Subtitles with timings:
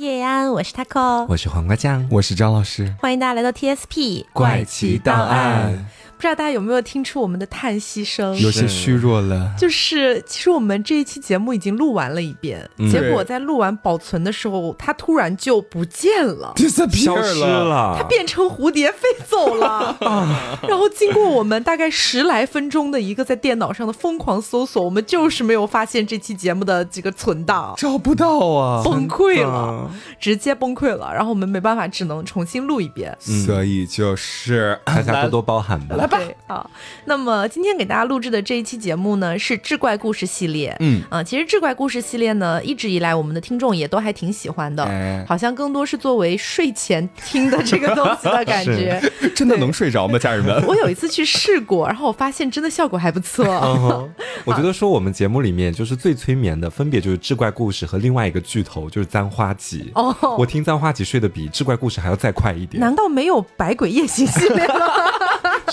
[0.00, 5.84] 叶安，我是 taco，我是黄瓜酱，我是张老师，欢迎大家来到 TSP 怪奇档案。
[6.20, 8.38] 不知道大家有没有听出我们的叹息声？
[8.38, 9.54] 有些虚弱了。
[9.56, 16.52] 就是其实我们这一期节目已经录完了一遍，结果在录完保存的时候，它突然就不见了，
[16.92, 19.96] 消失了，它变成蝴蝶飞走了。
[20.68, 31.14] 然后经过我们大概十来分钟的一个在电脑上的疯狂搜索，我们就是没有发现这期节目的这个存档，找不到啊，崩溃了，直接崩溃了。
[31.14, 33.16] 然后我们没办法，只能重新录一遍。
[33.18, 36.09] 所以就是 大家多多包涵吧。
[36.10, 36.70] 对，好，
[37.04, 40.76] 那么今天给大家录制的这一期节目呢，是志怪故事系列。
[40.80, 44.84] 嗯啊，其实志怪故事系列呢，一直以来我们的听众也都还挺喜欢的，
[45.26, 49.00] 好像更多是作为睡前听的这个东西的感觉。
[49.34, 50.62] 真的能睡着吗，家人们？
[50.66, 53.44] 我有一次去试过，然后我发现真的效果还不错。
[54.44, 59.90] 我觉得说我们节目里面就是最催眠的，分别就是志怪故事和另外一个巨头就是簪花集。
[59.94, 62.80] 哦，我听簪花集睡得比志怪故事还要再快一点。
[62.80, 64.74] 难道没有百鬼夜行系列吗？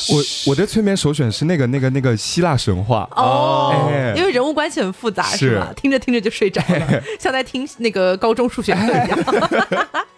[0.09, 3.07] 我我的催眠首选是那个那个那个希腊神话。
[3.15, 5.57] 哦，因为人物关系很复杂，是。
[5.57, 5.73] 吧？
[5.75, 9.19] 听着听着就睡着了，像在听那个高中数学课一样。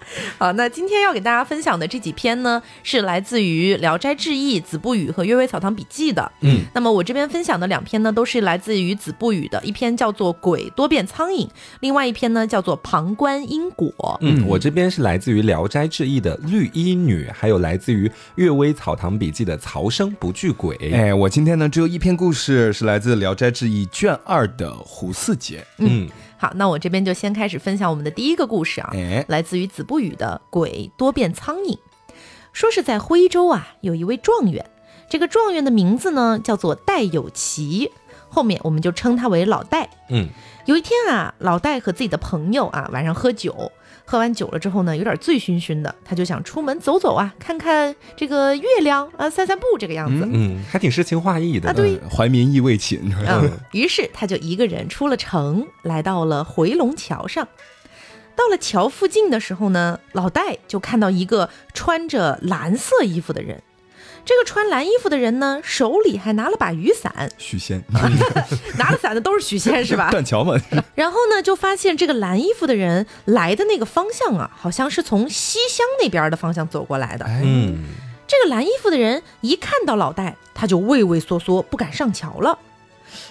[0.37, 6.31] 好，那今天要给大家分享的这几篇呢，是来自于《聊斋志异》《子不语》和《阅微草堂笔记》的。
[6.41, 11.45] 嗯，那么我这边分享的两篇呢，都是来自于《子不语》的，一篇叫做《鬼多变苍蝇》，
[11.81, 13.89] 另外一篇呢叫做《旁观因果》。
[14.21, 20.75] 嗯，我这边是来自于《聊斋志异》的《绿衣女》，还有来自于《阅微草堂笔记》的《曹生不惧鬼》。
[20.95, 25.65] 哎，我今天呢只有一篇故事，是来自《聊斋志异》卷二的胡四杰。
[25.77, 26.07] 嗯。
[26.41, 28.93] 好，那我这边就先开始分享我们的第一个故事啊，
[29.27, 31.73] 来自于子不语的《鬼多变苍蝇》。
[32.53, 34.65] 说是在徽州啊，有一位状元，
[35.09, 37.91] 这个状元的名字呢叫做戴有奇，
[38.29, 39.89] 后面我们就称他为老戴。
[40.09, 40.29] 嗯，
[40.65, 43.71] 有一天啊，老戴和自己的朋友啊晚上喝酒。
[44.09, 50.27] 喝完酒了之后呢，有点醉醺醺的，他就想出门走走啊，看看这个月亮啊，散散步这个样子。
[50.33, 51.73] 嗯，还挺诗情画意的啊。
[51.73, 52.99] 对，怀民意未寝。
[53.27, 57.47] 嗯，于是他就一个人出了城，来到了回龙桥上。
[58.35, 63.61] 到了桥附近的时候呢，老戴就看到一个穿着蓝色衣服的人。
[64.25, 67.31] 这个穿蓝衣服的人呢，手里还拿了把雨伞。
[67.37, 67.81] 许仙，
[68.77, 70.09] 拿了伞的都是许仙是吧？
[70.11, 70.55] 断桥嘛。
[70.95, 77.25] 然后呢，就发现这个蓝衣服的人来的那个方向啊，好像是从西乡那边的方向走过来的。
[77.27, 77.85] 嗯，
[78.27, 82.59] 这个蓝衣服的人一看到老戴，他就畏畏缩缩，不敢上桥了。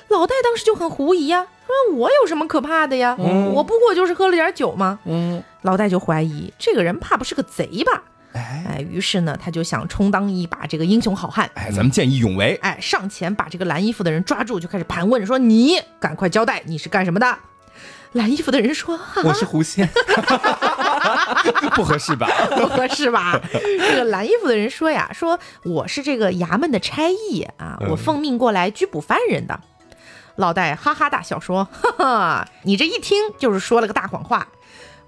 [0.08, 3.14] 老戴当时就很狐疑呀，说：“我有什么可怕的呀？
[3.18, 8.02] 我不过就是喝了点酒嘛？”嗯，老戴就怀疑这个人怕不是个贼吧？
[8.32, 11.50] 哎，于是呢，他就想充当一把这个英雄好汉。
[11.54, 12.58] 哎，咱们见义勇为。
[12.62, 17.36] 哎，上前把这个蓝衣服的人抓住，就开始盘问，说：“你赶快交代，你是干什么的？”
[18.12, 19.88] 蓝衣服的人说：“我是狐仙。
[21.74, 22.26] ”不合适吧？
[22.56, 23.40] 不合适吧？
[23.52, 29.60] 这个蓝衣服的人说呀：“说我是这个衙门的差役啊，我奉命过来拘捕犯人的。”
[30.36, 34.46] 老戴哈哈大笑说：“哈哈，你这一听就是说了个大谎话。”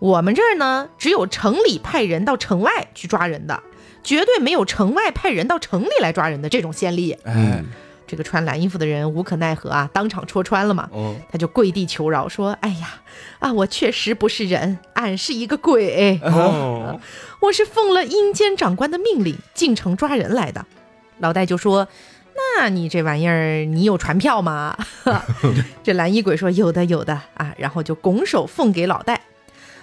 [0.00, 3.62] 我们这儿呢，只有城里派人到城外去抓人的，
[4.03, 7.12] 绝对没有城外派人到城里来抓人的这种先例。
[7.25, 7.62] 哎，
[8.06, 10.89] 这个穿蓝衣服的人无可奈何啊，当场戳穿了嘛。
[10.93, 12.94] 哦，他就跪地求饶说：“哎呀，
[13.41, 16.19] 啊，我确实不是人，俺是一个鬼。
[16.22, 16.99] 哦，
[17.43, 20.65] 我是奉了阴间长官的命令进城抓人来的。
[21.21, 21.87] ”老戴就说
[22.59, 24.77] ：“那你这玩意儿，你有传票吗？”
[25.84, 29.21] 这蓝衣鬼说：“有的，有的啊。”然后就拱手奉给老戴。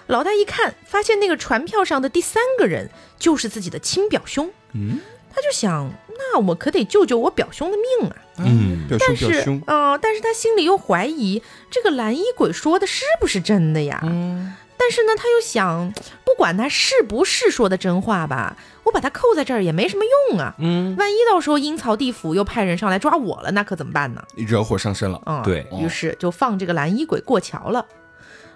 [0.07, 4.50] 老大一看，发现那个船票上的第三个人就是自己的亲表兄。
[4.73, 5.00] 嗯，
[5.34, 8.16] 他就想，那我可得救救我表兄的命啊。
[8.40, 14.00] 嗯，但是，啊，但是他心里又怀疑这个蓝衣鬼说的是不是真的呀？
[14.03, 15.91] 嗯，但是呢，他又想，
[16.24, 20.56] 不管他是不是说的真话吧，我把他扣在这儿也没什么用啊。
[20.59, 24.24] 嗯，万一到时候阴曹地府又派人上来抓我了，那可怎么办呢？
[24.35, 25.22] 惹火上身了。
[25.25, 27.85] 嗯，对于是就放这个蓝衣鬼过桥了。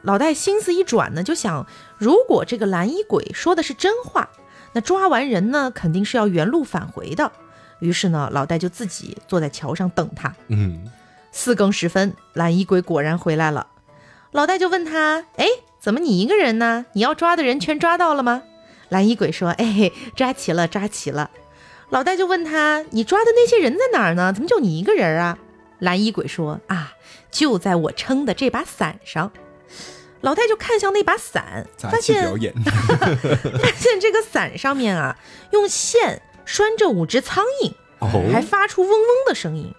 [0.03, 1.67] 老戴心思一转呢，就想，
[1.97, 4.29] 如果这个蓝衣鬼说的是真话，
[4.73, 7.31] 那抓完人呢，肯定是要原路返回的。
[7.79, 10.33] 于是呢，老戴就自己坐在桥上等他。
[10.47, 10.89] 嗯，
[11.31, 13.67] 四更时分，蓝衣鬼果然回来了。
[14.31, 15.45] 老戴就问他：“哎，
[15.79, 16.85] 怎么你一个人呢？
[16.93, 18.43] 你要抓的人全抓到了吗？”
[18.89, 21.29] 蓝衣鬼说：“哎，抓齐了，抓齐了。”
[21.89, 24.31] 老戴就问他：“你抓的那些人在哪儿呢？
[24.31, 25.37] 怎么就你一个人啊？”
[25.79, 26.93] 蓝衣鬼说：“啊，
[27.29, 29.31] 就在我撑的这把伞上。”
[30.21, 35.17] 老戴就看向那把伞，发现 发现这个伞上面啊，
[35.51, 37.73] 用线拴着五只苍蝇，
[38.31, 39.73] 还发出嗡嗡的声音。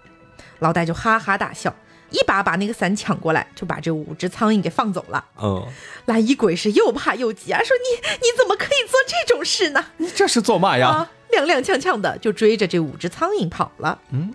[0.58, 1.74] 老戴就哈哈大笑
[2.10, 5.24] ：“一把把那个伞抢过来，就把这五只苍蝇给放走了。
[5.40, 5.66] 嗯，
[6.06, 9.86] 蓝衣鬼是又怕又急啊，说你你怎么可以做这种事呢？
[9.98, 10.88] 你这是做嘛呀？
[10.88, 14.00] 啊，踉踉跄跄的就追着这五只苍蝇跑了。
[14.10, 14.34] 嗯，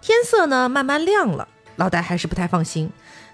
[0.00, 2.90] 天色呢慢慢亮了，老戴还是不太放心，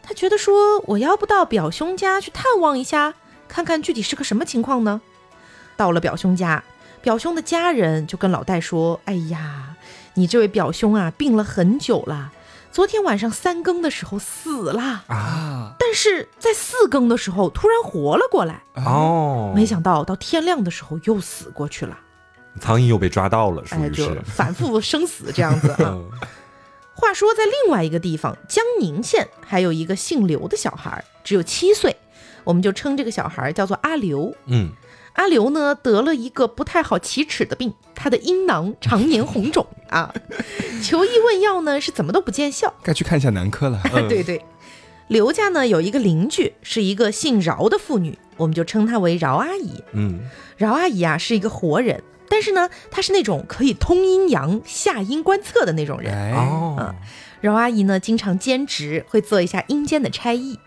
[0.09, 3.13] 他觉得说我要不到表兄家去探望一下，
[3.47, 5.03] 看看具体是个什么情况呢？
[5.77, 6.65] 到了表兄家，
[7.03, 9.77] 表兄的家人就跟老戴说：“哎呀，
[10.15, 12.33] 你这位表兄啊，病了很久了，
[12.73, 18.63] 昨天晚上三更的时候死了啊，但是在四更的时候突然活了过来。
[18.77, 21.99] 哦，没想到到天亮的时候又死过去了。
[22.59, 23.91] 苍蝇又被抓到了，属哎，于。
[23.91, 25.99] 就是反复生死这样子啊。
[27.01, 31.97] 话说，在另外一个地方，江宁县还有一个姓刘的小孩，只有七岁，
[32.43, 34.35] 我们就称这个小孩叫做阿刘。
[34.47, 34.71] 嗯，
[35.13, 40.13] 阿刘呢得了一个不太好启齿的病，他的阴囊常年红肿啊，
[40.83, 42.75] 求医问药呢是怎么都不见效。
[42.83, 43.81] 该去看一下男科了。
[44.09, 44.45] 对对，
[45.07, 49.85] 刘家呢有一个邻居是一个姓饶的妇女，我们就称她为饶阿姨。
[49.93, 50.19] 嗯，
[50.57, 56.15] 饶阿姨啊是一个活人，但是呢她是那种可以通阴阳、下阴观测的那种人。
[56.15, 56.33] 哎，
[56.79, 56.95] 嗯，
[57.41, 60.59] 饶阿姨呢，经常兼职，会做一下阴间的差役。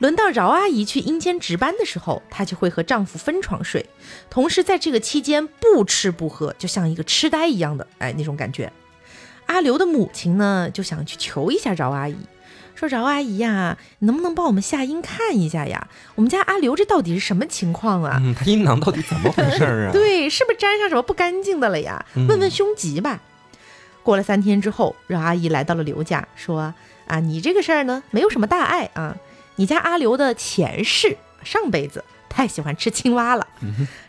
[0.00, 3.86] 轮到饶阿姨去阴间值班的时候，她就会和丈夫分床睡，
[4.28, 8.70] 同时在这个期间不吃不喝，就像一个痴呆一样的，哎，那种感觉。
[9.46, 12.16] 阿刘的母亲呢，就想去求一下饶阿姨，
[12.74, 15.86] 说：“饶阿姨呀，你能不能帮我们下阴看一下呀？
[16.14, 18.18] 我们家阿刘这到底是什么情况啊？
[18.22, 19.92] 嗯，他阴囊到底怎么回事儿啊？
[19.94, 22.04] 对，是不是沾上什么不干净的了呀？
[22.14, 23.20] 问问凶吉吧。
[24.02, 26.74] 过了三天之后，饶阿姨来到了刘家，说
[27.06, 29.16] ：“啊，你这个事儿呢，没有什么大碍啊。
[29.56, 33.46] 你家阿刘的前世上辈子太喜欢吃青蛙了，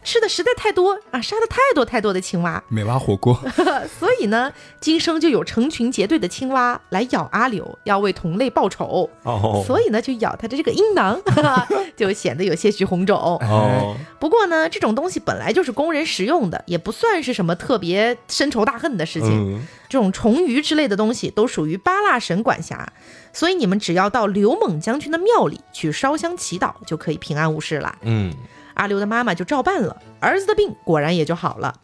[0.05, 3.37] 吃的实在太多啊，杀的太多太多的青蛙，美蛙火锅，
[3.99, 9.09] 所以呢，今生就有成群结队的青蛙来咬阿柳，要为同类报仇。
[9.23, 11.19] 哦，所以呢，就咬他的这个阴囊，
[11.97, 13.17] 就显得有些许红肿。
[13.17, 19.55] 哦，不过呢，这种东西本来就是供人食用的，也不算是什么特别深仇大恨的事情。
[19.55, 22.93] 嗯，这种虫鱼之类的东西都属于八蜡神管辖，
[23.33, 27.97] 所以你们只要到刘猛将军的庙里去烧香祈祷，就可以平安无事了。
[28.01, 28.31] 嗯，
[28.75, 31.81] 阿刘的妈妈就照办了，儿子的病果然也就好了。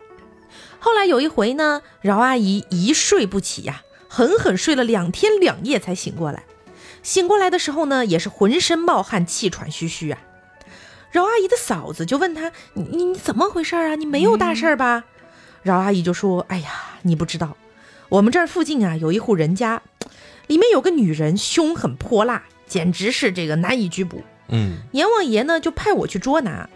[0.80, 6.44] 后来有一回呢，饶阿姨一睡不起呀、狠狠睡了两天两夜才醒过来。
[7.04, 10.20] 醒过来的时候呢，也是浑身冒汗，气喘吁吁啊。
[11.12, 13.96] 饶阿姨的嫂子就问她：“你你你怎么回事啊？
[13.96, 15.04] 你没有大事儿吧？”
[15.62, 16.70] 饶阿姨就说：“哎呀，
[17.02, 17.58] 你不知道，
[18.10, 19.82] 我们这儿附近啊有一户人家，
[20.48, 24.24] 里面有个女人凶狠泼辣，简直是这个难以拘捕。
[24.48, 26.70] 嗯，阎王爷呢就派我去捉拿，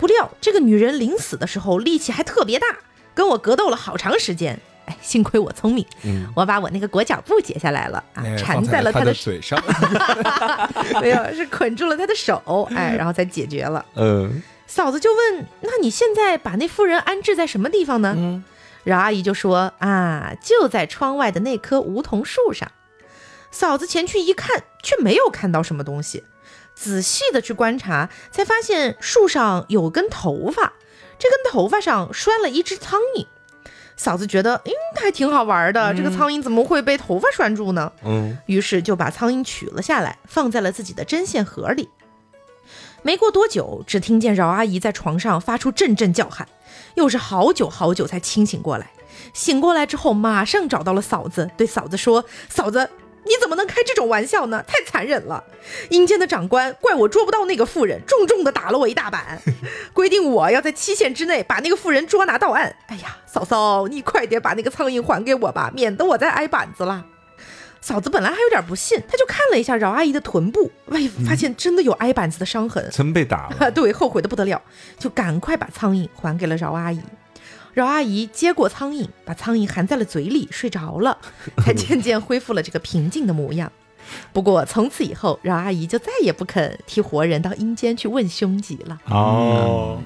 [0.00, 2.66] 不料这个女人临死的时候力气还特别大，
[3.14, 4.58] 跟我格斗了好长时间。
[4.86, 9.62] 哎，幸亏我聪明，嗯我把我那个裹脚布解下来了啊，哎缠放了他在了她的嘴上。
[11.00, 13.84] 没有，是捆住了她的手，哎，然后才解决了。
[13.94, 18.42] 嗯，嫂子就问：“那你现在把那妇人安置在什么地方呢？”嗯
[18.82, 22.72] 饶阿姨就说：“啊，就在窗外的那棵梧桐树上。”
[23.52, 26.24] 嫂子前去一看，却没有看到什么东西。
[26.80, 30.72] 仔细的去观察，才发现树上有根头发，
[31.18, 33.26] 这根头发上拴了一只苍蝇。
[33.98, 37.92] 嫂子觉得，嗯，还挺好玩的，这个苍蝇怎么会被头发拴住呢？
[38.02, 41.90] 嗯，于是就把苍蝇取了下来，放在了自己的针线盒里。
[43.02, 46.48] 没过多久，只听见饶阿姨在床上发出阵阵叫喊，
[46.94, 48.90] 又是好久好久才清醒过来。
[49.34, 52.88] 醒过来之后，马上找到了嫂子，对嫂子说：“嫂子，
[53.30, 54.60] 你怎么能开这种玩笑呢？
[54.66, 55.44] 太残忍了！
[55.90, 59.40] 阴间的长官怪我捉不到那个妇人，重重的打了我一大板，
[59.94, 62.74] 规定我要在期限之内把那个妇人捉拿到案。
[62.88, 67.06] 哎呀，嫂嫂，你快点把那个苍蝇还给我吧，免得我再挨板子了。”
[67.80, 74.60] 嫂子本来还有点不信，她就看了一下饶阿姨的臀部，喂，发现真的有挨板子的伤痕，真被打 对，后悔的不得了，
[74.98, 77.00] 就赶快把苍蝇还给了饶阿姨。
[77.74, 81.18] 饶阿姨接过苍蝇，把苍蝇含在了嘴里，睡着了，
[81.64, 83.70] 才渐渐恢复了这个平静的模样。
[84.32, 88.98] 不过从此以后，饶阿姨就再也不肯替活人到阴间去问凶吉了。
[89.08, 90.00] 哦，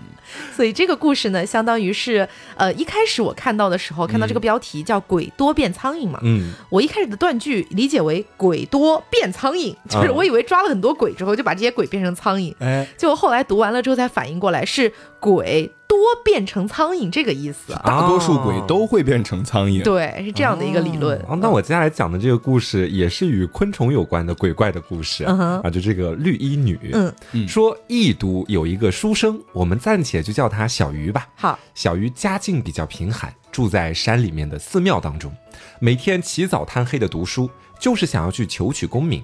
[0.54, 12.54] 所以这个故事呢，相当于是，呃，一开始我看到的时候，看到这个标题叫“鬼多变苍蝇”嘛，嗯，我一开始的断句理解为“鬼多变苍蝇”，就是我以为抓了很多鬼之后，就把这些鬼变成苍蝇。
[12.58, 17.72] 哎，结果后来读完了之后才反应过来，是鬼多变成苍蝇这个意思。
[17.84, 19.82] 大多数鬼都会变成苍蝇。
[19.82, 21.18] 对，是这样的一个理论。
[21.28, 31.26] 哦，那我接下来讲的这个故事也是与昆虫有关的鬼怪的故事、嗯啊，就这个绿衣女，嗯嗯说异都有一个书生，我们暂且就叫他小鱼吧。
[31.36, 35.32] 好，小鱼家境比较贫寒，住在山里面的寺庙当中，
[35.80, 37.48] 每天起早贪黑的读书，
[37.78, 39.22] 就是想要去求取功名。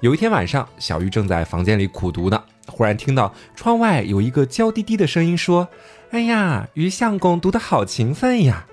[0.00, 5.66] 有一天晚上，小鱼正在房间里苦读呢，忽然听到窗外有一个娇滴滴的声音说
[6.10, 8.66] ：“哎呀，于相公读得好勤奋呀！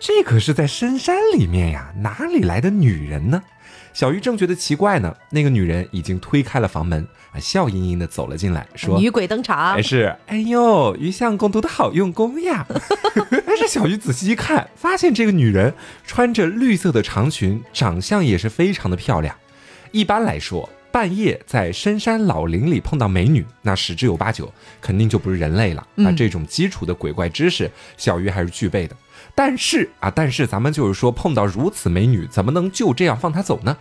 [0.00, 3.42] 这可是在深山里面呀，哪里来的女人呢？”
[3.92, 12.66] 小鱼正觉得奇怪呢，那个女人已经推开了房门，啊，笑盈盈的走了进来，说：“女鬼登场。”还是，哎呦，于相公读得好用功呀！
[13.46, 15.74] 但是小鱼仔细一看，发现这个女人
[16.06, 19.34] 穿着绿色的长裙，长相也是非常的漂亮。
[19.92, 24.50] 一般来说，半夜在深山老林里碰到美女，那十之有八九
[24.80, 25.86] 肯定就不是人类了。
[25.94, 28.96] 那这种基础的鬼怪知识，小鱼还是具备的。
[29.34, 33.76] 但是啊，但是咱们就是说，碰到如此美女，怎么能就这样放她走呢？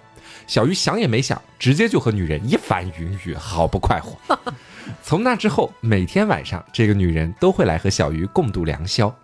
[0.46, 4.38] 小鱼想也没想，直接就和女人一番云雨，好不快活。
[5.02, 9.16] 从那之后，每天晚上，这个女人都会来和小鱼共度良宵。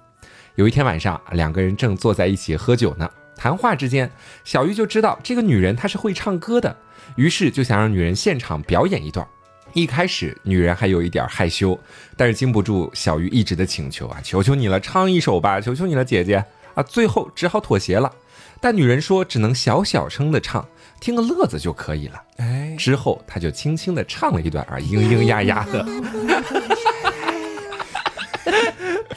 [0.56, 3.12] 有一天晚上，两个人正坐在一起喝酒呢。
[3.36, 4.10] 谈话之间，
[4.46, 6.78] 小鱼就知道这个女人她是会唱歌的，
[7.16, 9.28] 于是就想让女人现场表演一段。
[9.74, 11.80] 一开始，女人还有一点害羞，
[12.18, 16.44] 但是经不住小鱼一直的请求啊，求求你了，唱一首吧，求求你了，姐姐
[16.74, 18.12] 啊，最后只好妥协了。
[18.60, 20.68] 但女人说只能小小声的唱，
[21.00, 22.22] 听个乐子就可以了。
[22.38, 25.86] 哎，之后她就轻轻的唱了一段啊，嘤嘤呀呀的。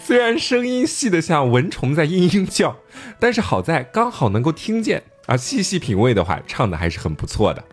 [0.01, 2.77] 虽然声音细得像蚊虫在嘤嘤叫，
[3.19, 5.37] 但是好在刚好能够听见啊。
[5.37, 7.65] 细细品味的话，唱的还是很不错的。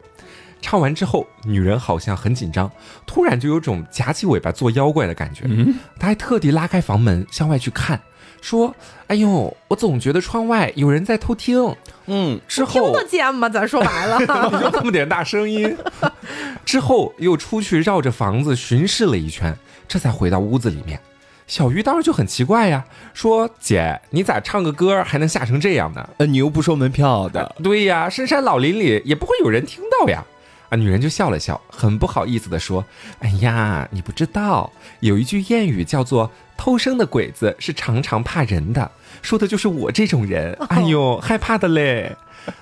[0.61, 2.71] 唱完之后，女人好像很紧张，
[3.05, 5.43] 突然就有种夹起尾巴做妖怪的感觉。
[5.45, 7.99] 嗯，她还特地拉开房门向外去看，
[8.41, 8.73] 说
[9.07, 11.75] ：“哎呦，我总觉得窗外有人在偷听。”
[12.07, 13.49] 嗯，之后听得见吗？
[13.49, 14.19] 咱说白了，
[14.61, 15.75] 就这么点大声音。
[16.63, 20.99] 之后又出去绕着房子巡视了一圈，这才回到屋子里面。
[21.47, 26.09] 小鱼当时就很奇怪呀，说：“姐，你咋唱个歌还能吓成这样呢？
[26.17, 30.23] 呃，你又不收门票的。”对呀，深山老林里也不会有人听到呀。
[30.71, 32.83] 啊，女人就笑了笑，很不好意思的说
[33.19, 38.89] ：“哎呀，你不知道，有一句谚语叫做‘偷生的鬼子是常常怕人的’，
[39.21, 40.57] 说的就是我这种人。
[40.69, 42.15] 哎呦，害怕的嘞。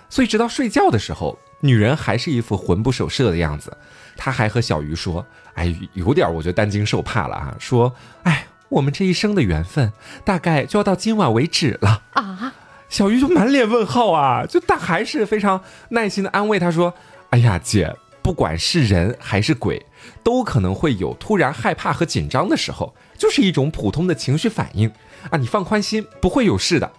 [0.10, 3.78] 所以直到睡觉的时候，女人还是一副魂不守舍的样子。
[4.18, 5.24] 她还和小鱼说
[5.54, 9.92] ：‘哎，有点我就担惊受怕了啊。’说：‘哎。’我们这一生的缘分，
[10.24, 12.54] 大概就要到今晚为止了啊！
[12.88, 16.94] 小鱼就满脸问号啊，就但还是非常耐心的安慰他说
[17.31, 19.86] ：“哎呀，姐，不管是人还是鬼，
[20.24, 24.91] 都可能会有突然害怕和紧张的时候，就是一种普通的情绪反应
[25.29, 25.38] 啊！
[25.38, 26.91] 你放宽心，不会有事的。”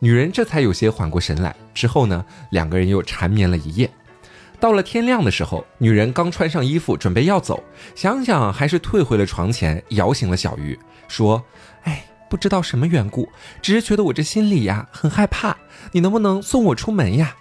[0.00, 1.54] 女人这才有些缓过神来。
[1.72, 3.90] 之后呢，两个人又缠绵了一夜。
[4.60, 7.64] 到了天亮的时候，女人刚穿上衣服准备要走，
[7.94, 11.42] 想想还是退回了床前，摇醒了小鱼，说
[11.84, 13.28] ：“哎，不知道什么缘故，
[13.60, 15.56] 只是觉得我这心里呀很害怕，
[15.92, 17.36] 你能不能送我出门呀？”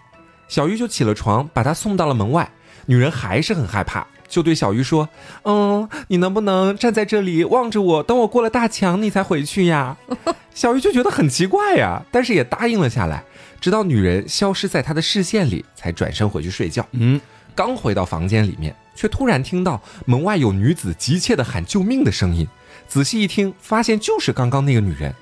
[0.52, 2.52] 小鱼就起了床，把她送到了门外。
[2.88, 5.08] 女人还是很害怕，就对小鱼说
[5.46, 9.96] ：“嗯，你能不能站在这里望着我，等我过了大墙，你才回去呀？”
[10.54, 13.24] 小鱼就觉得很奇怪呀，但是也答应了下来。
[13.62, 16.86] 直到女人消失在他的视线里，才转身回去睡觉。
[16.92, 17.22] 嗯，
[17.56, 22.46] 刚回到房间里面，却突然听到门外有女子急切的喊救命的声音。
[22.90, 25.16] 仔细一听，发现就是刚刚那个女人。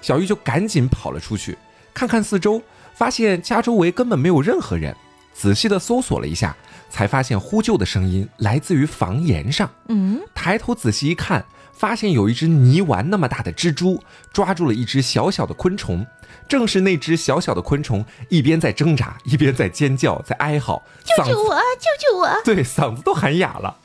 [0.00, 1.58] 小玉就赶紧跑了出去，
[1.92, 2.62] 看看四周，
[2.96, 4.96] 发现家周围根本没有任何人。
[5.32, 6.56] 仔细的搜索了一下，
[6.88, 9.70] 才发现呼救的声音来自于房檐上。
[9.88, 11.44] 嗯，抬头仔细一看。
[11.72, 16.06] 发现有一只泥丸那么大的蜘蛛抓住了一只小小的昆虫，
[16.48, 21.50] 正是那只小小的昆虫一边在挣扎，一边在尖叫，在哀嚎：“救救我！
[21.54, 23.76] 救救我！”对，嗓子都喊哑了。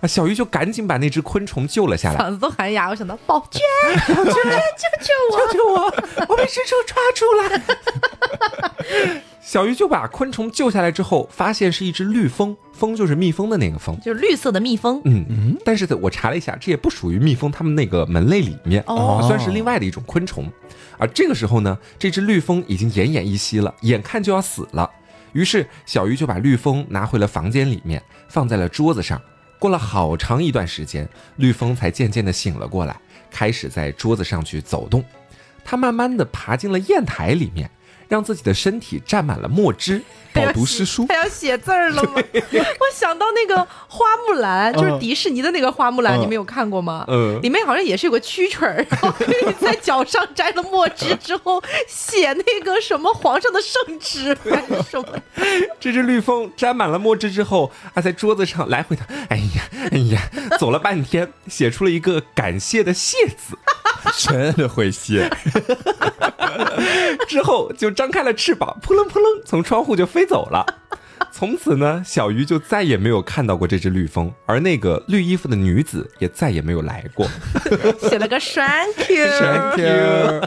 [0.00, 2.18] 啊，小鱼就赶紧把那只昆虫救了下来。
[2.18, 3.60] 嗓子都喊哑，我想到宝娟，
[4.14, 4.34] 宝娟，
[4.76, 5.38] 救救我！
[5.46, 5.84] 救救我！
[6.28, 9.20] 我被蜘蛛抓住了。
[9.40, 15.00] 小鱼就把昆虫救下来之后，发现是一只绿蜂，蜂就是蜜蜂的那个蜂，就是绿色的蜜蜂。
[15.04, 15.56] 嗯嗯。
[15.64, 20.50] 但是我查了一下，这也不属于蜜蜂它们那个门类里面，哦，算是另外的一种昆虫。
[20.98, 24.90] 而这个时候呢，这只绿蜂已经奄奄一息了，眼看就要死了。
[25.32, 29.20] 于是小鱼就把绿蜂拿回了房间里面，放在了桌子上。
[29.58, 32.96] 过了好长一段时间，绿风才渐渐的醒了过来，
[33.30, 35.04] 开始在桌子上去走动。
[35.64, 37.70] 他慢慢的爬进了砚台里面。
[38.08, 41.06] 让自己的身体沾满了墨汁， 饱读诗书。
[41.08, 42.12] 他要写字儿了吗？
[42.32, 43.56] 我想到那个
[43.88, 47.04] 花木兰，就是迪士尼的那个花木兰，你们有看过吗？
[47.08, 54.36] 嗯，里面好像也是有个蛐蛐儿，然后在脚上沾了墨汁之后写那个什么皇上的圣旨
[54.90, 55.08] 什么。
[55.80, 63.56] 这只绿蜂沾满了墨汁之后啊，在桌子上来回的，哎呀哎呀，走了半天，写出了一个感谢的谢字，
[64.28, 65.30] 真的会谢。
[67.28, 70.64] 之后就张开了翅膀，扑棱扑棱从窗户就飞走了。
[71.32, 77.26] 从此呢，小鱼就再也没有看到过这只绿蜂，而那个绿衣服的女子也再也没有来过。
[78.08, 80.40] 写了个 thank you，天天，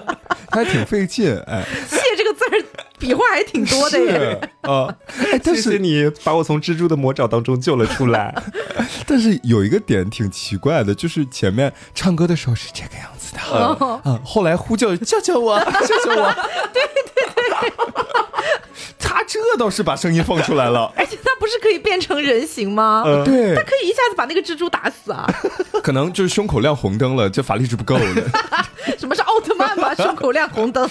[0.50, 2.66] 他还挺费劲，哎，谢这个字儿
[2.98, 4.12] 笔画还挺多的耶。
[4.14, 8.34] 是啊，哎，但谢谢是你把我从蜘蛛的魔爪当中救了出来。
[9.06, 16.32] 但是有一个点挺奇怪的，就是前面唱歌的时候是这个样子的，哦啊，后来呼叫救救我， 救救我，
[16.74, 17.74] 对对对，
[19.00, 23.04] 他这倒是把声音放出来了，而且他不是可以变成人形吗？
[23.26, 25.28] 对他，可以一下子把那个蜘蛛打死啊！
[25.84, 28.30] 可能就是胸口亮红灯了，这法力值不够的。
[28.98, 29.94] 什么是奥特曼吧？
[29.96, 30.88] 胸口亮红灯。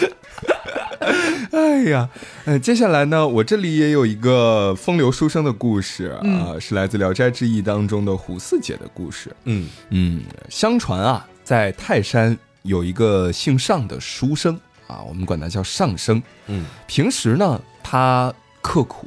[1.53, 2.09] 哎呀，
[2.45, 9.35] 呃，接下来呢，我这里也有一个风流书生的故事啊、嗯是来自《聊斋志异》当中的胡四姐的故事。
[9.45, 14.55] 嗯嗯，相传啊，在泰山有一个姓尚的书生
[14.87, 16.23] 啊，我们管他叫尚生。
[16.47, 19.07] 嗯，平时呢，他刻苦、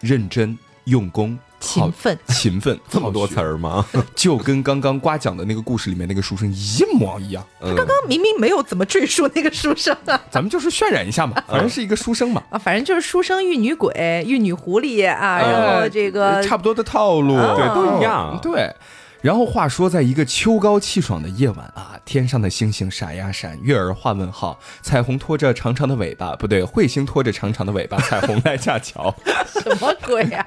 [0.00, 3.84] 认真、用功、勤奋勤奋， 这么多词儿，儿吗？
[4.16, 7.46] 就跟刚刚瓜讲的那个故事里面那个书生一模一样。
[7.60, 12.42] 他刚刚明明没有怎么赘述那个书生啊 咱们就是渲染一下嘛，反正是一个书生嘛。
[12.48, 18.38] 啊，反正就是书生遇女鬼、遇女狐狸啊，然后这个呃差不多的套路，哦对，都一样。
[18.40, 18.74] 对。
[19.22, 29.14] 然后话说，在一个秋高气爽的夜晚啊，天上的星星闪呀闪，月儿画问号，彩虹拖着长长的尾巴，不对，彗星拖着长长的尾巴，彩虹来架桥。
[29.46, 30.44] 什么鬼啊？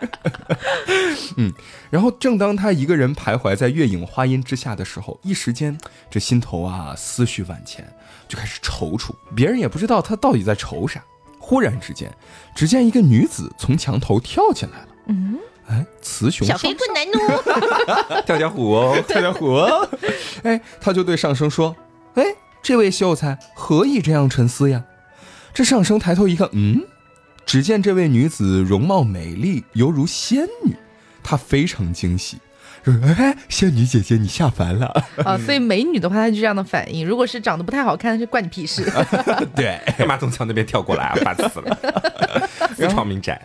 [1.90, 5.78] 然后正当他一个人徘徊在月影花荫之下的时候，一时间
[6.10, 7.88] 这心头啊思绪万千，
[8.28, 11.02] 就开始踌躇，别人也不知道他到底在愁啥。
[11.40, 12.12] 忽然之间，
[12.56, 14.88] 只见一个女子从墙头跳进来了。
[15.08, 15.38] 嗯，
[15.68, 19.90] 哎，雌雄小双飞棍男奴， 跳跳虎哦， 跳跳虎哦，
[20.44, 21.76] 哎，他就对上生说
[22.16, 22.24] ：“哎，
[22.62, 24.84] 这位秀才何以这样沉思呀？”
[25.54, 26.84] 这上生抬头一看，嗯，
[27.46, 30.76] 只见这位女子容貌美丽，犹如仙女，
[31.24, 32.38] 他非常惊喜，
[32.92, 34.88] 说：“哎，仙女姐姐，你下凡了。
[35.24, 38.86] 啊， 所以美女的话，她就这样的反应；如果是长得不太好看，就关你屁事。
[39.56, 41.16] ”对，干嘛从墙那边跳过来啊？
[41.24, 41.78] 烦死了！
[42.76, 43.42] 私闯民宅。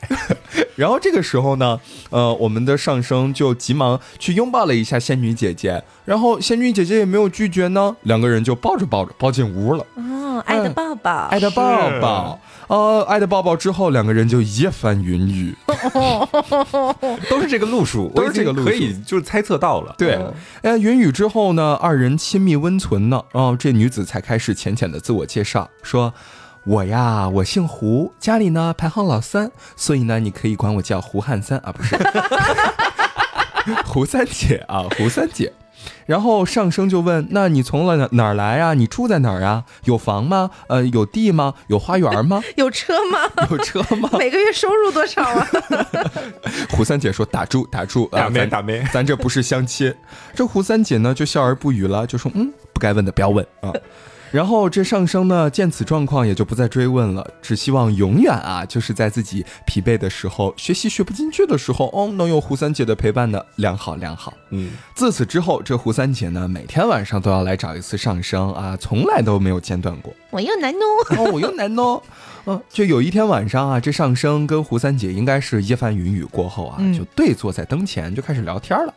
[0.76, 1.78] 然后这个时候呢，
[2.10, 9.84] 呃，我们的上升就急忙去拥抱了一下仙女姐姐，然后仙女姐姐也没有拒绝呢，两个人就抱着抱着抱进屋了。
[9.96, 12.40] 哦，爱的抱抱，爱的抱抱。
[12.70, 15.56] 呃，爱的抱抱之后，两个人就一番云雨。
[17.28, 19.92] 都是这个路数， 都是这个路数可以就是猜测到了。
[19.98, 20.24] 对，
[20.62, 26.14] 哎，云雨之后呢，二人亲密温存呢，哦，这女子才开始浅浅的自我介绍，说
[26.62, 31.98] ：“我呀，我姓胡，家里呢排行老三，所以呢，你可以管我叫胡汉三啊，不是，
[33.84, 35.52] 胡三姐啊，胡三姐。”
[36.06, 39.64] 然后上升就问：“那你从了哪哪儿来啊、你住在哪儿啊？
[39.84, 40.50] 有房吗？
[40.68, 41.54] 呃，有地吗？
[41.68, 42.42] 有花园吗？
[42.56, 43.18] 有车吗？
[43.50, 45.46] 有车吗？” 每个月收入多少啊？
[46.70, 49.94] 胡三姐说：“打住，打住，啊打咩咱打没咱这不是相亲。”
[50.34, 53.72] 这胡三姐呢就笑而不语了，就说：“嗯，不该问的不要问啊。”
[54.30, 64.32] 然后这上升呢见此状况也就不再追问了，只希望永远啊就是在自己疲惫的时候、学习学不进去的时候，哦，能有胡三姐的陪伴呢，良好良好。
[64.50, 70.14] 嗯，自此之后，这胡三姐呢每天晚上都要来找一次上升啊，从来都没有间断过。
[70.30, 70.88] 我又难弄。
[71.18, 72.00] 哦，我又难哦。
[72.46, 78.94] 嗯， 就有一天晚上啊，这上升跟胡三姐应该是一番云雨过后啊，嗯就对坐在灯前就开始聊天了。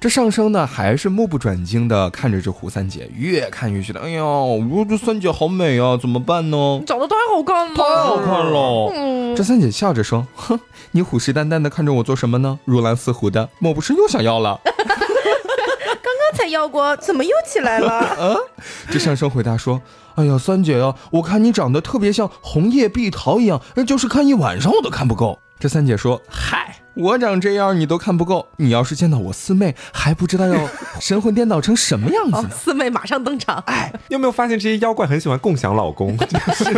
[0.00, 6.82] 这上生呢，还是目不转睛的看着这胡三姐，越看越觉得，哎呀，我这三姐好美啊，怎么办呢？
[6.86, 8.92] 长得太好看了，太好看了。
[8.94, 12.58] 嗯，这三姐笑着说：“哼，你虎视眈眈的看着我做什么呢？
[12.66, 18.38] 如狼似虎的，莫不是又想要了 刚才要过，怎么又起来了？？”
[18.90, 19.80] 这上生回答说
[20.16, 30.68] ：“哎呀，三姐呀、我看你长得特别像红叶碧桃一样，就是看一晚上我都看不够。”这三姐说：“嗨，我长这样你都看不够，你要是见到我四妹，还不知道要
[31.00, 32.48] 神魂颠倒成什么样子。
[32.56, 33.62] 四妹马上登场。
[33.66, 36.16] 哎，你有没有发现这些妖怪很喜欢共享老公？
[36.16, 36.72] 就 是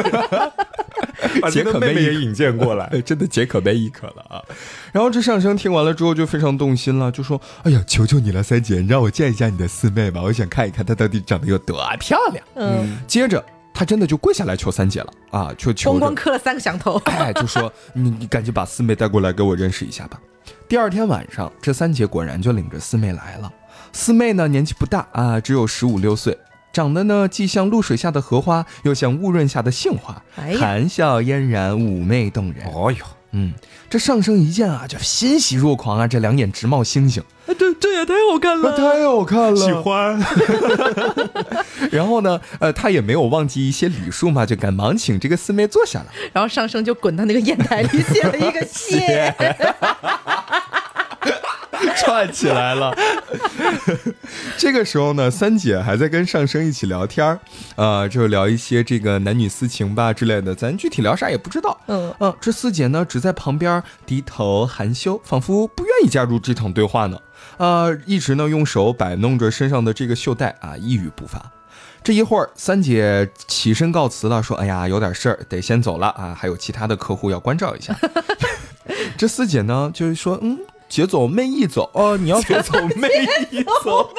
[1.41, 2.87] 把自己的妹妹也引荐过来。
[2.87, 4.43] 哎，真的解渴杯一可了啊！
[4.93, 12.45] 然后这上生听完了之后就非常动心了，就说：“哎呀，求求你了，三姐，你让我见一下你的四妹吧，我想看一看她到底长得有多漂亮。
[12.55, 13.45] 嗯，”接着
[13.79, 16.97] 他真的就跪下来求三姐了啊，就求着咣咣磕了三个响头。
[17.05, 20.19] 哎，就说你你赶紧把四妹带过来给我认识一下吧。
[20.67, 23.53] 第二天晚上，这三姐果然就领着四妹来了。
[23.93, 26.39] 四妹呢年纪不大啊，只有十五六岁，
[26.73, 32.67] 长得呢既像露水下的荷花，又像雾润下的杏花，哎呀含笑嫣然，妩媚动人。
[32.73, 33.05] 哦哟，
[33.39, 33.53] 嗯，
[33.91, 39.57] 这上升一见啊，就欣喜若狂啊，这两眼直冒星星，这这也太好看了太好看了。
[39.57, 40.19] 喜欢。
[41.93, 46.07] 然后呢，呃，他也没有忘记一些礼数嘛，就赶忙请这个四妹坐下了。
[46.33, 49.35] 然后上升就滚到那个砚台里写了一个谢。
[51.97, 52.97] 串起来了。
[54.57, 57.39] 这个时候呢，三姐还在跟上升一起聊天儿，
[57.77, 61.79] 呃，就聊一些这个男女私情吧之类的，咱具体聊啥也不知道。
[61.87, 67.19] 嗯嗯，这四姐呢，只在旁边低头含羞，仿佛不愿意加入这场对话呢。
[67.59, 71.53] 呃，一直呢用手摆弄着身上的这个袖带啊，一语不发。
[72.03, 77.97] 这一会儿，三姐起身告辞了，说：“哎呀，有点事儿，得先走了啊，还有其他的客户要关照一下。”
[79.19, 83.09] 这四姐呢，就是说：“嗯。”姐走妹一走哦，你要姐走妹
[83.51, 84.11] 一走，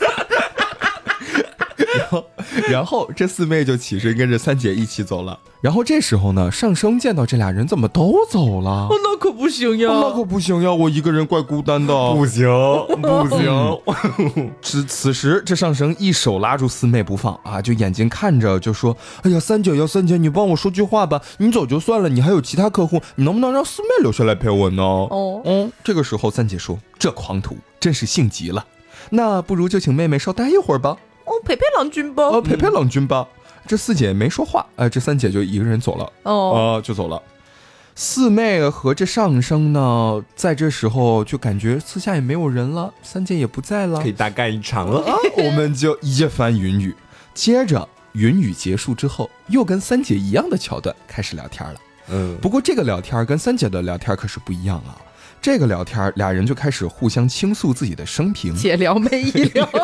[1.76, 2.24] 然后，
[2.68, 5.38] 然后这四妹就起身跟着三姐一起走了。
[5.60, 8.88] 然后这时候呢，上升见到这俩人怎么都走了？
[8.90, 11.94] 那可不行呀，那可不行呀，我一个人怪孤单的。
[12.12, 12.46] 不行，
[13.00, 13.80] 不行。
[14.60, 21.22] 此此时，这上升一手拉住四妹不放啊，就眼睛看着就说：“哎呀，三姐呀，三姐，你帮我说句话吧。
[21.38, 28.66] 你走就算了，你还有其他客户，你能不能让四妹留下来陪我呢？”哦，嗯，这个时候三姐说：“这狂徒真是性急了，
[29.10, 30.96] 那不如就请妹妹稍待一会儿吧。”
[31.44, 32.22] 哦，陪陪郎君吧。
[32.24, 33.28] 呃，陪陪郎君吧。
[33.66, 36.32] 这四姐没说话，哎，这三姐就一个人走了，哦，
[36.76, 37.20] 呃，就走了。
[37.94, 45.00] 四妹和这上升呢，在这时候就感觉四下也没有人了，三姐也不在了可以，大干一场了。
[45.04, 46.94] 啊， 我们就一番云雨。
[47.32, 51.80] 接着云雨结束之后，又跟三姐一样的桥段开始聊天了。
[52.08, 54.98] 嗯，不过这个聊天跟三姐的聊天可是不一样啊。
[55.44, 59.68] 这个聊天，俩人就开始互相倾诉自己的生平，姐聊妹一聊，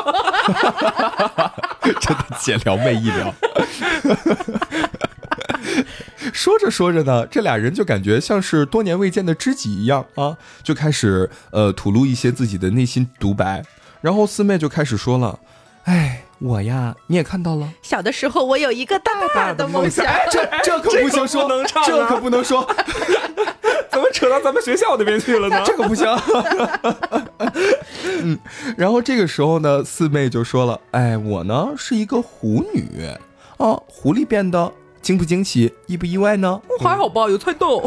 [2.01, 3.35] 真的姐聊妹一聊。
[6.33, 13.63] 说着说着呢，这俩人就感觉像是多年未见的知己一样啊，就开始呃吐露一些自己的内心独白。
[14.01, 15.39] 然后四妹就开始说了
[15.85, 21.87] ：“哎，我呀，你也看到了，小的时候我有一个大大的梦想， 这这可不行说，能唱啊。
[21.87, 22.67] 这可不能说，
[23.93, 25.63] 怎么扯到咱们学校那边去了呢？
[25.67, 26.07] 这可不行。
[28.23, 28.39] 嗯，
[28.77, 33.07] 然后这个时候呢，四妹就说了：“哎，我呢是一个狐女。
[33.59, 34.73] 啊，狐狸变的，
[35.03, 36.61] 惊不惊喜，意不意外呢？
[36.81, 37.83] 还好吧，有猜到。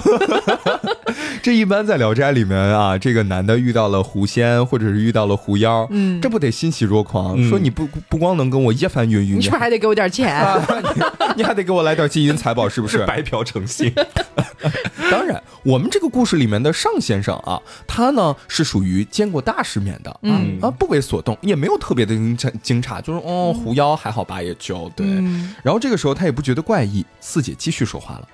[1.41, 10.34] 这一般在《聊斋》里面啊，这个男的遇到了狐仙，或者是遇到了狐妖，嗯这不得欣喜若狂，嗯说你不不光能跟我一番云雨，你是不是还得给我点钱？
[10.36, 11.04] 啊，你
[11.38, 12.99] 你还得给我来点金银财宝，是不是？
[13.06, 13.93] 白嫖成性。
[15.12, 25.06] 当然，我们这个故事里面的尚先生啊，他呢是属于见过大世面的，啊嗯啊，不为所动，也没有特别的惊诧惊诧，就是哦，狐妖还好吧，也就对。
[25.08, 28.28] 嗯然后这个时候他也不觉得怪异，四姐继续说话了。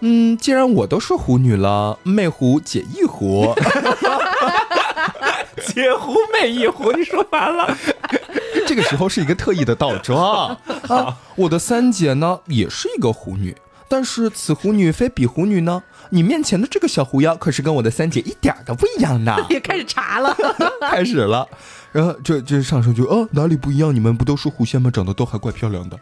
[0.00, 3.54] 嗯，既然我都是狐女了，媚狐解一狐，
[5.66, 7.76] 姐狐妹一狐，你说完了。
[8.66, 10.56] 这个时候是一个特意的倒装
[10.88, 11.18] 啊。
[11.36, 13.54] 我的三姐呢也是一个狐女，
[13.90, 15.82] 但是此狐女非彼狐女呢。
[16.12, 19.36] 你面前的这个小狐妖可是跟我的三姐一点儿都不一样的。
[19.50, 20.36] 也开始查了。
[20.90, 21.46] 开始了，
[21.92, 23.94] 然后这这上升就哦哪里不一样？
[23.94, 24.90] 你们不都是狐仙吗？
[24.90, 25.98] 长得都还怪漂亮的。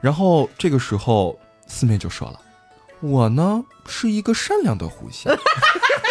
[0.00, 2.38] 然后这个时候四妹就说了，
[3.00, 5.34] 我呢是一个善良的狐仙，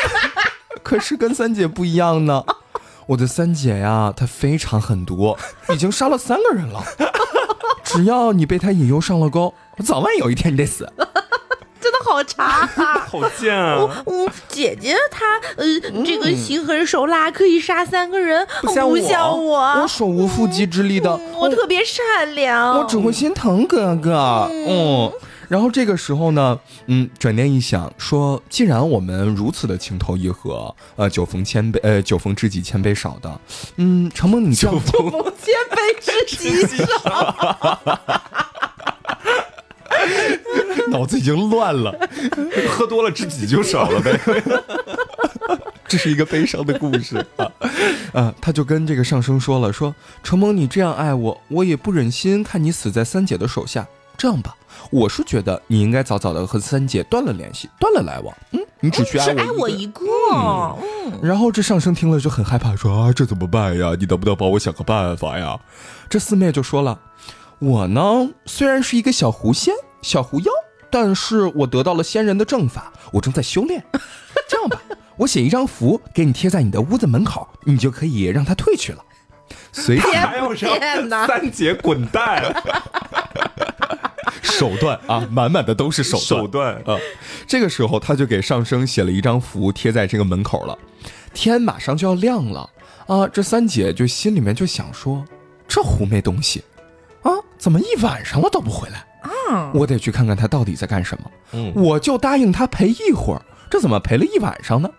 [0.83, 2.43] 可是跟三姐不一样呢。
[3.07, 5.35] 我的三姐呀，她非常狠毒，
[5.73, 6.83] 已经杀了三个人了。
[7.83, 9.53] 只要你被他引诱上了钩，
[9.85, 10.87] 早晚有一天你得死。
[11.81, 12.67] 真的好查、
[13.09, 13.75] 好贱啊！
[13.79, 15.65] 我我，姐姐她呃，
[16.05, 24.47] 这个心狠手辣，可以杀三个人，不像我像我，我手无缚鸡之力的，嗯我特别善良，我只会心疼哥哥。
[24.51, 25.11] 嗯，
[25.51, 33.41] 然后这个时候呢，嗯，转念一想，说既然我们如此的情投意合，呃，酒逢千杯，呃，酒逢知己千杯少的，
[33.75, 34.81] 嗯，承蒙你这样，我
[35.31, 37.81] 千杯知己少，
[40.87, 41.93] 脑子已经乱了，
[42.69, 44.17] 喝多了知己就少了呗。
[45.85, 47.51] 这是一个悲伤的故事啊。
[48.13, 53.85] 啊，他就跟这个上升说了，说承蒙你这样爱我，我也不忍心看你死在三姐的手下。
[54.17, 54.55] 这样吧，
[54.91, 58.35] 我是觉得你应该早早的和三姐断了联系，断了来往。
[58.51, 60.03] 嗯，你只需爱只爱我一个，
[60.35, 63.95] 嗯，然后这上生听了就很害怕，说啊，这怎么办呀？
[63.97, 65.57] 你能不能帮我想个办法呀？
[66.09, 66.99] 这四妹就说了，
[67.59, 70.51] 我呢虽然是一个小狐仙、小狐妖，
[70.89, 73.83] 但是我得到了仙人的正法，我正在修炼。
[74.49, 74.81] 这样吧，
[75.15, 79.01] 我写一张符给你贴在你的屋子门口，你就可以让它退去了。
[79.71, 82.43] 随即天 还要让天哪三姐滚蛋，
[84.41, 86.81] 手段啊，满满的都是手段。
[86.83, 87.01] 段啊，
[87.47, 90.77] 这个时候他就给上生写了一张符，贴在这个门口了。
[91.33, 92.69] 天马上就要亮了
[93.07, 95.23] 啊，这三姐就心里面就想说，
[95.67, 96.63] 这狐没东西
[97.23, 99.05] 啊，怎么一晚上了都不回来？
[99.21, 101.31] 啊，我得去看看他到底在干什么。
[101.53, 104.89] 嗯我就答应他陪一会儿，这怎么陪了一晚上呢？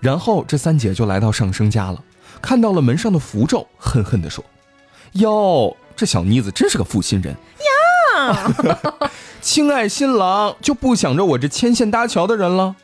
[0.00, 2.02] 然后这三姐就来到上生家了，
[2.40, 4.44] 看到了门上的符咒，恨恨地说
[5.14, 7.36] ：“哟，这小妮子真是个负心人
[8.26, 8.52] 呀！
[9.40, 12.76] 亲爱新郎就不想着我这牵线搭桥的人了？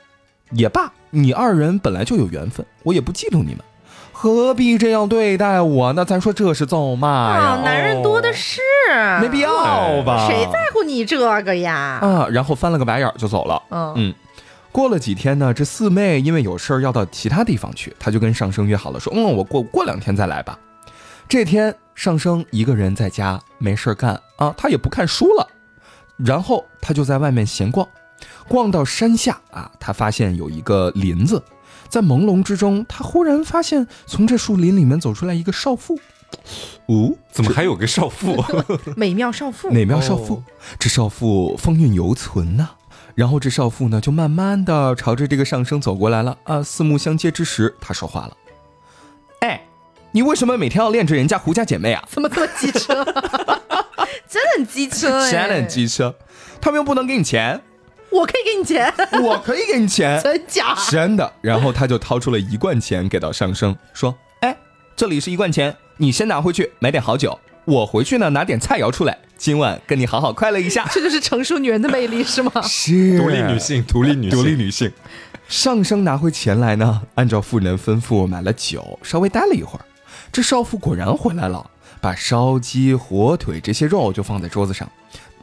[0.53, 3.59] 也罢，你二人本来就有缘分，我也不嫉妒你们，
[4.12, 6.05] 何必这样对待我呢？
[6.05, 7.40] 咱说这是咒骂呀？
[7.40, 8.61] 啊，男人多的是，
[9.20, 10.27] 没必要吧？
[10.27, 11.98] 谁在乎你这个呀？
[12.01, 12.27] 啊？
[12.31, 13.62] 然后翻了个白眼儿就走了。
[13.70, 14.14] 嗯嗯，
[14.72, 20.59] 过了几天呢，这四妹因为有事儿要到其他地方去，她就跟上生约好了，说：“嗯，我过过两天再来吧。”
[21.29, 25.47] 这天上生一个人在家没事儿干啊，他也不看书了，
[26.17, 27.87] 然后他就在外面闲逛，
[28.49, 31.43] 逛到山下啊，他发现有一个林子，
[31.91, 36.01] 在朦胧之中，他忽然发现从这树林里面走出来一个少妇。
[36.87, 38.43] 哦，怎么还有个少妇？
[38.97, 40.37] 美妙少妇，美妙少妇？
[40.37, 40.43] 哦
[40.79, 42.71] 这少妇风韵犹存呐、
[43.14, 46.62] 然后这少妇呢，就慢慢的朝着这个上升走过来了啊。
[46.62, 48.48] 四目相接之时，她说话了：“哎，
[50.12, 52.03] 你为什么每天要恋着人家胡家姐妹啊？
[52.11, 53.05] 怎么这么机车？
[54.29, 55.31] 真的很机车哎！
[55.31, 56.14] 谁很机车？
[56.61, 57.61] 他们又不能给你钱，
[58.11, 58.92] 我可以给你钱，
[59.23, 60.77] 我可以给你钱， 真假？
[60.90, 61.33] 真的。
[61.40, 64.57] 然后他就掏出了一罐钱给到上升，说：“哎，
[64.97, 70.87] 这里是一罐钱，你先拿回去买点好酒，我回去呢拿点菜肴出来，今晚跟你好好快乐一下。
[70.92, 72.51] ”这就是成熟女人的魅力，是吗？
[72.62, 74.90] 是独立女性，独立女性，独立女性。
[75.49, 79.85] 上升拿回钱来呢，按照妇人吩咐买了酒，稍微待了一会儿。
[80.33, 84.88] 这少妇果然回来了，把烧鸡、火腿这些肉就放在桌子上，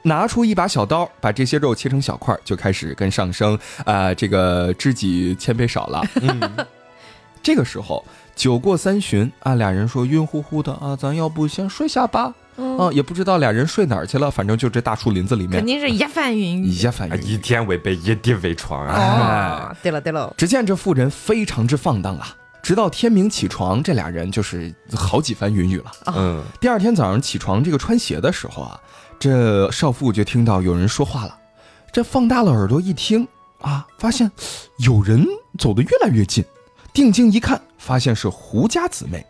[0.03, 6.01] 拿出一把小刀，把这些肉切成小块，就开始跟上生啊、这个知己千杯少了。
[6.21, 6.65] 嗯，
[7.41, 12.33] 这个时候酒过三巡啊，俩人说晕乎乎的啊，咱要不先睡下吧？
[12.57, 16.65] 嗯，啊，也不知道俩人睡哪儿去了，反正就这大树林子里面肯，定是一番云雨。
[16.67, 17.21] 一下反啊应。
[17.21, 19.71] 一天为被，一地为床啊！
[19.73, 22.33] 哦，对了对了，只见这妇人非常之放荡啊，
[22.65, 25.91] 直到天明起床，这俩人就是好几番云雨了。
[26.07, 28.79] 嗯，第二天早上起床，这个穿鞋的时候啊，
[29.19, 31.37] 这少妇就听到有人说话了，
[31.93, 33.27] 这放大了耳朵一听
[33.61, 34.31] 啊，发现
[34.79, 35.23] 有人
[35.59, 36.43] 走得越来越近，
[36.91, 39.23] 定睛一看，发现是胡家姊妹。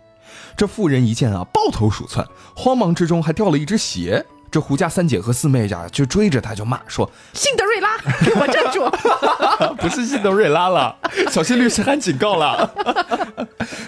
[0.55, 4.25] 这妇人一见啊，抱头鼠窜，慌忙之中还掉了一只鞋。
[4.51, 8.89] 这胡家三姐和四妹家就追着他就骂说辛德瑞拉，给我站住！
[9.75, 10.95] 不是辛德瑞拉了，
[11.29, 12.73] 小心律师函警 告了，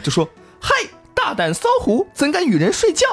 [0.03, 0.27] 就说
[0.59, 0.73] ：“嗨，
[1.13, 3.05] 大胆骚狐，怎敢与人睡觉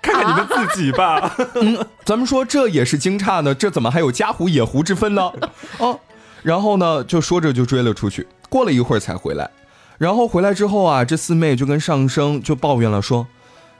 [0.00, 1.36] 看看你们自己吧。
[2.04, 5.32] ”咱们说这也是惊诧呢，这怎么还有家狐野狐之分呢？
[5.78, 5.98] 哦，
[6.42, 9.50] 然后呢，就说着就追了出去，过了一会儿才回来。
[9.98, 13.26] 然后回来之后啊，这四妹就跟上生就抱怨了，说：“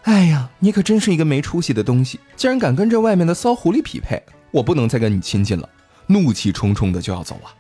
[0.02, 5.68] 哎呀，你可真是一个没出息的东西，竟然敢跟这外面的骚狐狸匹配，我不能再跟你亲近了。”
[6.10, 7.52] 怒气冲冲的就要走啊。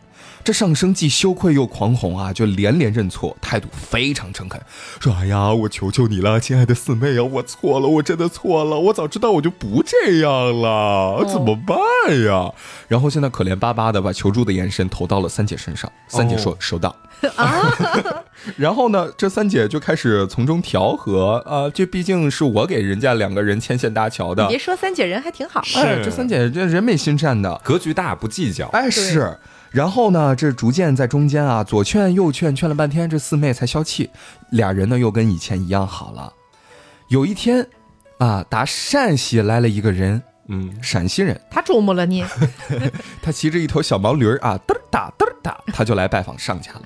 [0.48, 4.58] 这上生既羞愧又狂红啊，就连连认错，态度非常诚恳，
[4.98, 11.76] 说：“哎呀，我求求你了，亲爱的四妹啊，我错了，我真的错了，我早知道我就不这样了，怎么办
[12.24, 12.50] 呀？”
[12.88, 16.96] 然后现在可怜巴巴的把求助的眼神投到了三姐身上，三姐说：“收到。”
[18.56, 28.68] 然后呢，这三姐就开始从中调和啊，这毕竟是我给人家两个人牵线搭桥的别，说三姐人还挺好，哎，是这三姐这人美心善的，格局大，不计较。
[28.68, 29.36] 哎，是。
[29.70, 34.10] 然后呢，这逐渐在中间啊，左劝右劝，劝了半天，这四妹才消气，
[34.50, 36.32] 俩人呢又跟以前一样好了。
[37.08, 37.66] 有一天，
[38.18, 42.24] 啊，打陕西来了一个人，嗯，陕西人，他琢磨了你，
[43.22, 46.82] 他骑着一头小毛驴儿啊，嘚儿哒嘚儿哒，他就来拜访上家了。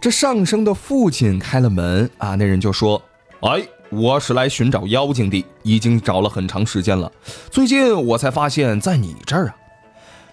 [0.00, 3.02] 这上生的父亲开了门啊，那人就说
[3.40, 7.10] ：“哎，我是来寻找妖精的，已经找了很长时间了，
[7.50, 9.56] 最近我才发现，在你这儿啊。”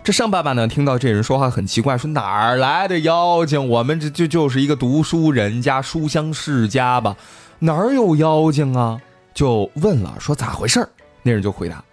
[0.06, 3.68] 这上爸爸呢，听到这人说话很奇怪，说哪儿来的妖精？
[3.68, 7.18] 我们这就就是一个读书人家，书香世家吧，
[7.58, 9.02] 哪儿有妖精啊？
[9.34, 10.88] 就问了，说咋回事儿？
[11.24, 11.84] 那人就回答：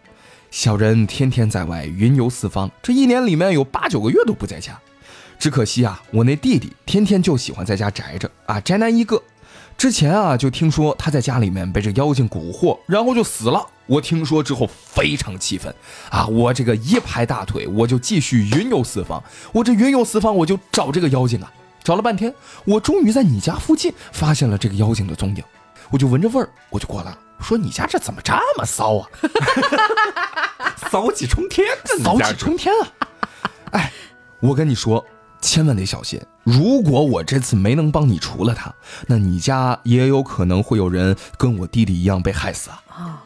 [0.50, 4.78] 小人天天在外云游四方，这一年里面有八九个月都不在家。
[5.38, 9.22] 只可惜啊，我那弟弟天天就喜欢在家宅着啊，宅男一个。
[9.76, 13.66] 之前啊，就听说他在家里面被这妖精蛊惑，然后就死了。
[13.86, 15.74] 我听说之后非常气愤
[16.08, 19.22] 啊，我这个一拍大腿，我就继续云游四方。
[19.52, 22.32] 我这云游四方，我就找这个妖精啊，找了半天，
[22.64, 25.42] 我终于在你家附近发现了这个妖精的踪影。
[25.90, 27.18] 我就闻着味儿，我就过来了。
[27.40, 29.08] 说你家这怎么这么骚啊？
[30.88, 31.66] 骚气冲天，
[32.02, 32.88] 骚气冲天啊！
[33.72, 33.92] 哎，
[34.40, 35.04] 我跟你说，
[35.40, 36.20] 千万得小心。
[36.44, 38.74] 如果我这次没能帮你除了他，
[39.06, 42.82] 那你家也有可能会有人跟我弟弟一样被害死啊！
[42.88, 43.22] 啊，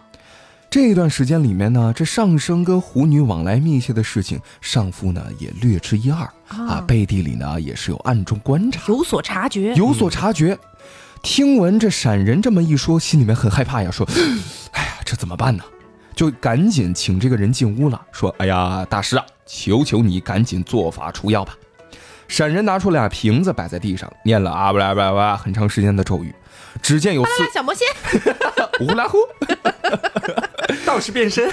[0.69, 9.75] 这一段时间里面呢，这上生跟狐女往来密切的事情，上夫呢也略知一二啊，背地里呢也是有暗中观察，有所察觉。
[9.75, 10.59] 有所察觉。
[11.23, 14.07] 听闻这闪人这么一说，心里面很害怕呀，说
[14.73, 15.65] ：“哎呀，这怎么办呢？”
[16.15, 21.57] 就赶紧请这个人进屋了，说：“哎呀，大师啊，求求你赶紧做法除妖吧。”
[22.29, 26.35] 闪人拿出俩瓶子摆在地上，念了啊不啦不啦不啦很长时间的咒语，
[26.83, 27.87] 只见有四小魔仙，
[28.79, 29.19] 呼啦呼，
[30.85, 31.51] 道士变身，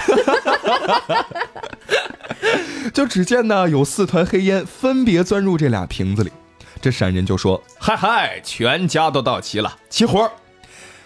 [2.92, 6.32] 就只见呢有四团黑烟分别钻入这俩瓶子里。
[6.80, 10.30] 这闪人就说：“嗨嗨，全家都到齐了，齐活！”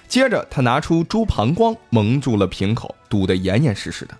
[0.08, 4.14] 接着他拿出猪膀胱蒙住了瓶口，堵得严严实实的。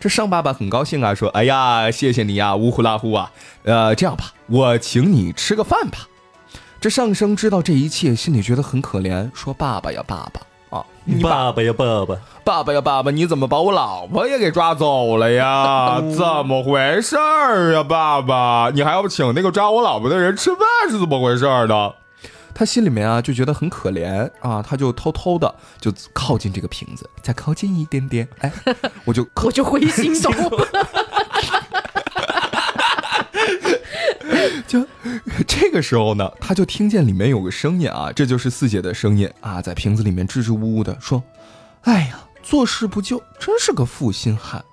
[0.00, 3.30] 这尚爸爸很高兴啊，说：“哎呀，谢谢你呀，呜呼啦呼啊！
[3.64, 6.08] 呃，这样吧，我请你吃个饭吧。”
[6.80, 16.00] 这上生知道这一切，心里觉得很可怜，说：“爸爸呀，爸爸啊，你爸爸呀爸爸，爸爸呀，爸爸，你怎么把我老婆也给抓走了呀？
[16.16, 18.70] 怎么回事儿呀，爸爸？
[18.74, 21.92] 你还要请那个抓我老婆的人吃饭是怎么回事儿呢？
[22.54, 28.52] 他心里面啊就觉得很可怜啊，他就偷偷的就靠近这个瓶子，再靠近一点点，哎，
[29.04, 30.32] 我就我就会心动。
[34.66, 34.86] 就
[35.46, 41.20] 这个时候呢，他就听见里面有个声音啊，这就是四姐的声音啊，在瓶子里面支支吾吾的说
[41.82, 44.64] ：“哎呀，做事不救，真是个负心汉。”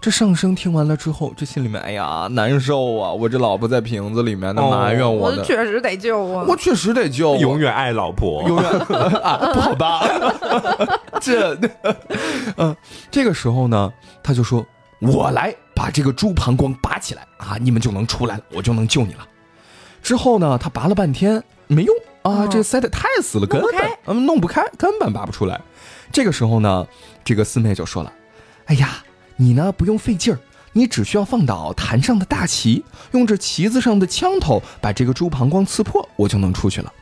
[0.00, 3.10] 这上升听完了之后，这心里面哎呀难受啊！
[3.12, 6.44] 我这老婆在瓶子里面，那埋怨我呢，确实得救啊！
[6.48, 8.70] 我确实得救，永远爱老婆，永远
[9.20, 10.06] 啊，不好吧？
[11.20, 11.58] 这，
[12.56, 12.74] 嗯，
[13.10, 14.64] 这个时候呢，他就说
[15.02, 19.26] ：“我来把这个猪膀胱拔起来啊，你们就能出来了，我就能救你了。”
[20.00, 23.70] 之后呢，他拔了半天没用啊，哦这塞的太死了，根本
[24.06, 25.60] 嗯弄不开，根本拔不出来。
[26.12, 26.86] 这个时候呢，
[27.24, 28.12] 这个四妹就说了
[28.66, 29.02] ：“哎呀，
[29.38, 30.38] 你呢不用费劲儿，
[30.74, 36.92] 你只需要放倒坛上的大旗，用这旗子上的枪头把这个猪膀胱刺破，我就能出去了。”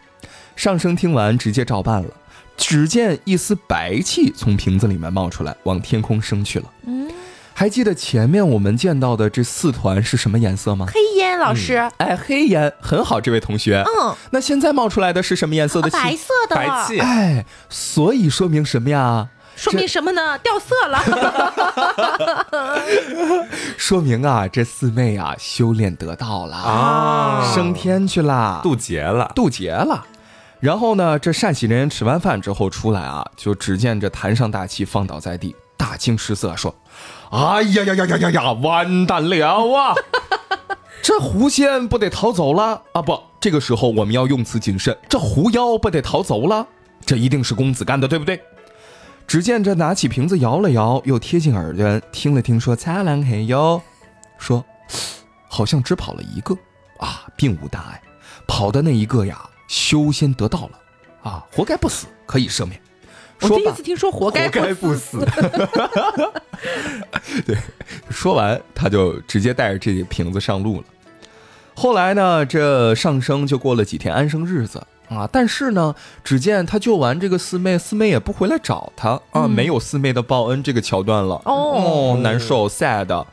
[0.55, 2.09] 上生听完，直接照办了。
[2.57, 6.65] 只见一丝白气从瓶子里面冒出来，往天空升去了。
[6.87, 7.11] 嗯，
[7.53, 10.87] 还记得前面我们见到的这四团是什么颜色吗？
[10.87, 13.85] 黑烟老师，哎，黑烟，很好，这位同学。
[13.85, 15.97] 嗯，那现在冒出来的是什么颜色的气？
[15.99, 19.29] 白色的，白气哎，所以说明什么呀？
[19.57, 20.39] 说明什么呢？
[20.39, 21.03] 掉色了。
[23.77, 30.05] 说明啊，这四妹啊修炼得道了啊升天去啦，渡劫了，渡劫了。
[30.61, 36.75] 然后呢，这善喜人吃完饭之后出来啊，就只见这坛上大旗放倒在地，大惊失色，说
[37.31, 39.95] ：“哎呀呀呀呀呀呀，完蛋了啊！
[41.03, 43.03] 这狐仙不得逃走了啊？
[43.03, 46.67] 不，这个时候我们要用词谨慎，这狐妖不得逃走了？
[47.05, 48.41] 这一定是公子干的，对不对？”
[49.27, 53.83] 只见这拿起瓶子摇了摇，又贴近耳边听了听，说：“擦亮嘿哟。”
[54.39, 54.65] 说
[55.49, 56.57] ：“好像只跑了一个
[56.99, 58.01] 啊，并无大碍。
[58.47, 60.79] 跑的那一个呀，修仙得道了
[61.23, 62.81] 啊，活该不死，可以赦免。”
[63.43, 65.19] 我第一次，听说活该活该不死”，
[67.45, 67.57] 对。
[68.09, 70.85] 说完他就直接带着这瓶子上路了。
[71.75, 81.41] 后来呢，这上生就过了几天安生日子啊，但是呢，只见他救完这个四妹，四妹也不回来找他啊，嗯没有四妹的报恩这个桥段了。
[81.45, 83.25] 哦难受，sad。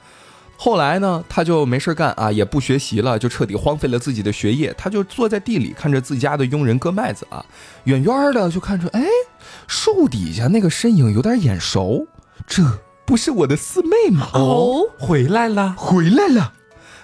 [0.55, 4.73] 后来呢，他就没事干啊，也不学习了，就彻底荒废了自己的学业。
[4.77, 7.43] 他就坐在地里看着自家的佣人割麦子啊，
[7.85, 9.03] 远远的就看出，哎，
[9.67, 12.07] 树底下那个身影有点眼熟，
[12.47, 12.63] 这
[13.05, 14.29] 不是我的四妹吗？
[14.35, 16.53] 哦，回来了，回来了。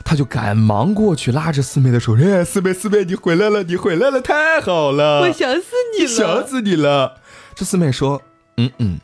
[0.10, 6.48] 他就赶忙过去拉着四妹的手，哎，四妹，四妹，你回来了，你回来了，太好了，我想死你了想。
[6.48, 7.14] 死你了。
[7.54, 8.20] 这四妹说，
[8.58, 9.00] 嗯嗯，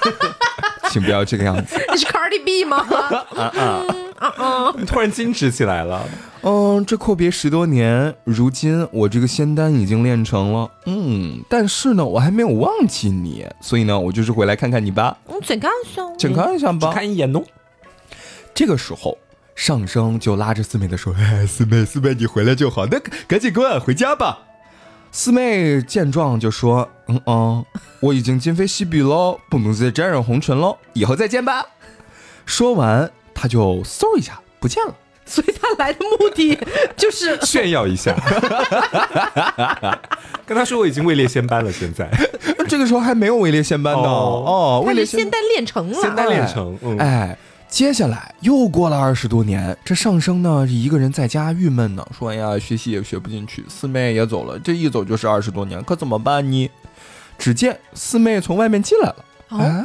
[0.88, 1.76] 请不要这个样子。
[1.92, 2.78] 你是 Cardi B 吗？
[2.78, 3.84] 啊啊，
[4.16, 4.74] 啊啊！
[4.86, 6.08] 突然矜持起来了。
[6.40, 16.02] 嗯，这阔别十多年，如今我这个仙丹已经练成了，嗯，但是呢，我还没有忘记你，所以呢，我就是回来看看你吧，我再看一下。
[16.18, 16.90] 请看一下吧。
[16.94, 17.42] 看一眼哦。
[18.54, 19.18] 这个时候，
[19.54, 24.38] 上生就拉着四妹的手，哎，四妹，四妹，你回来就好，那赶紧跟俺回家吧。
[25.12, 27.64] 四妹见状就说：“嗯嗯，
[28.00, 31.64] 我已经今非昔比喽，不能再沾染红尘喽，以后再见吧。”
[32.44, 34.94] 说完，她就嗖一下不见了。
[35.26, 36.54] 所以他来的目的
[36.98, 38.14] 就是 炫耀一下，
[40.44, 42.10] 跟他说我已经位列仙班了，现在
[42.68, 44.02] 这个时候还没有位列仙班呢。
[44.02, 47.38] 哦哦，位列他是仙丹练成了，仙丹练成，嗯，哎，
[47.74, 56.70] 接下来又过了二十多年，这上升呢一个人在家郁闷呢，说：“哎呀，学习也学不进去，四妹也走了，这一走就是二十多年，可怎么办呢？”
[57.36, 59.16] 只见四妹从外面进来了，
[59.48, 59.84] 哦哎，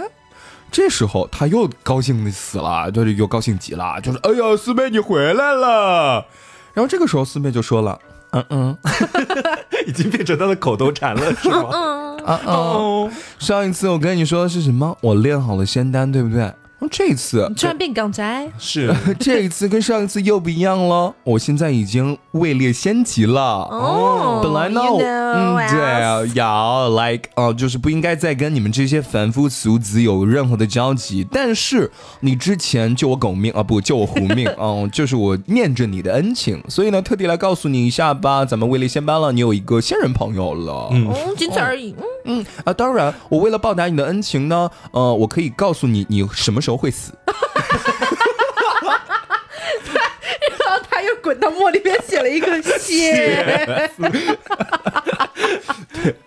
[0.71, 6.27] 这时候他又高兴的死了，就是又高兴极了，就是哎呀，四妹你回来了。
[6.75, 7.99] 然后这个时候四妹就说了
[8.33, 8.77] ：“嗯嗯
[9.87, 11.69] 已经变成他的口头禅了，是吗？
[11.73, 14.95] 嗯，嗯啊，哦，上一次我跟你说的是什么？
[15.01, 16.53] 我练好了仙丹，对不对？
[16.87, 23.41] 这一次突然变港宅，是 这一次跟上一次又不一样了，我现在已经位列仙级了。
[23.69, 31.27] 哦本来呢，you 我 know 嗯，对啊，要 like 哦、就是不应该再跟你们这些凡夫俗子有任何的交集。
[31.29, 40.89] 但是你之前救我狗命啊，不救我狐命，嗯， 就是我念着你的恩情，所以呢，特地来告诉你一下吧，咱们位列仙班了，你有一个仙人朋友了。
[40.91, 41.93] 嗯哦，仅此而已。
[42.25, 47.13] 嗯，嗯啊，当然，我为了报答你的恩情呢，呃，我可以告诉你你什么时候会死。
[50.59, 53.89] 然后他又滚到墨里面写了一个 谢，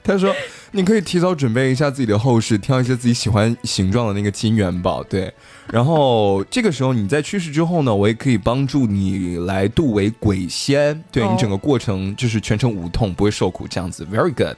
[0.02, 0.34] 他说
[0.72, 5.32] ：“你可以提早准备一下自己的后事，挑一些自己喜欢形状的那个金元宝，对。
[5.70, 14.56] 然后这个时候你在去世之后呢，我也可以帮助你来度为鬼仙，对、哦你整个过程就是全程无痛，不会受苦，这样子，very good。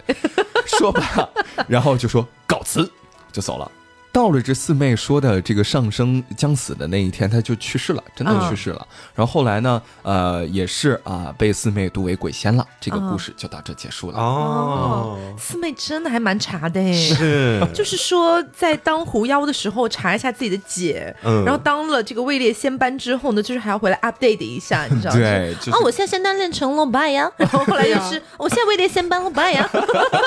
[0.67, 1.29] 说吧，
[1.69, 2.91] 然后就说告辞，
[3.31, 3.71] 就走了。
[4.15, 8.87] 到了这四妹说的这个上升将死的那一天，她就去世了，真的嗯去世了。
[9.13, 12.65] 然后后来呢，呃，也是啊、被四妹读为鬼仙了。
[12.81, 14.19] 这个嗯故事就到这结束了。
[14.21, 16.93] 哦，四妹真的还蛮茶的哎。
[16.93, 25.19] 是， 就是说，在当狐妖的时候查一下自己的姐，嗯然后当了这个位列仙班之后呢，就是还要回来 update 一下，你知道吗？
[25.19, 27.29] 对就是哦，我现在仙丹练成了，拜呀。
[27.37, 29.69] 然 后后来又是，我现在位列仙班了，拜呀。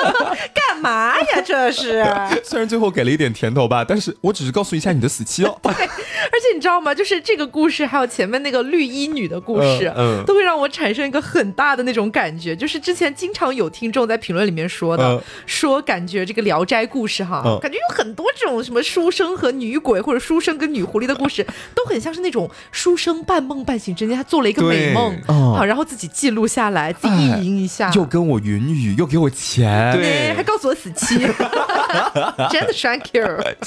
[0.54, 1.42] 干嘛呀？
[1.46, 2.06] 这是。
[2.44, 5.58] 虽然最后给了一点甜头吧，但是我只是告诉一下你的死期哦。
[5.64, 6.94] 对而且你知道吗？
[6.94, 12.56] 就是这个故事，还有前面那个绿衣女的故事，嗯嗯都会让我产生一个很大的那种感觉。
[12.56, 27.92] 就是之前经常有听众在评论里面说的，嗯说感觉这个《聊斋》故事哈，嗯感觉有很多这种什么书生和女鬼，或者书生跟女狐狸的故事，都很像是那种书生半梦半醒之间，他做了一个美梦好，然后自己记录下来，自己意淫一下。
[27.96, 31.18] 又跟我云雨，又给我钱，对哎还告诉我死期，
[32.52, 33.26] 真的 thank you。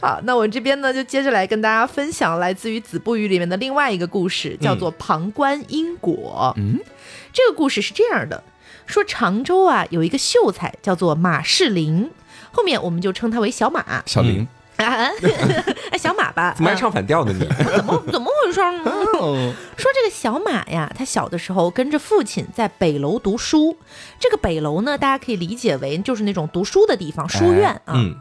[0.00, 6.54] 好，那我这边呢，就接着来跟大家分享来自于《子不语》里面的另外一个故事，叫做《旁观因果》。
[6.60, 6.78] 嗯，
[7.32, 8.42] 这个故事是这样的：
[8.86, 12.10] 说常州啊有一个秀才叫做马士林，
[12.52, 14.02] 后面我们就称他为小马。
[14.04, 14.46] 小林，
[14.76, 15.08] 啊，
[15.90, 16.52] 哎，小马吧？
[16.54, 17.46] 怎么还唱反调呢你？
[17.46, 18.92] 啊 怎么怎么回事呢？
[19.22, 23.76] 嗯，说这个小马呀，他小的时候跟着父亲在北楼读书。
[24.20, 27.94] 这个北楼呢，大家可以理解为就是那种读书的地方，书院啊。
[27.94, 28.16] 嗯，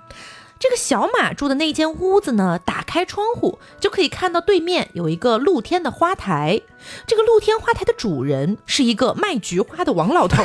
[0.63, 6.61] 这个小马住的那间屋子呢，打开窗户就可以看到对面有一个露天的花台。
[7.05, 10.41] 这个露天花台的主人是一个卖菊花的王老头，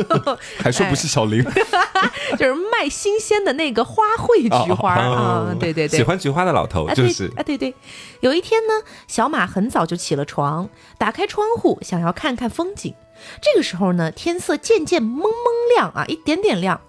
[0.56, 1.44] 还说不是小林，
[2.38, 5.56] 就是卖新鲜的那个花卉菊花啊哦。
[5.60, 7.74] 对对对，喜欢菊花的老头就是啊，对对。
[8.20, 8.72] 有一天呢，
[9.08, 12.94] 小马很早就起了床，打开窗户想要看看风景。
[13.42, 15.30] 这个时候呢，天色渐渐蒙蒙
[15.76, 16.80] 亮啊，一点点亮。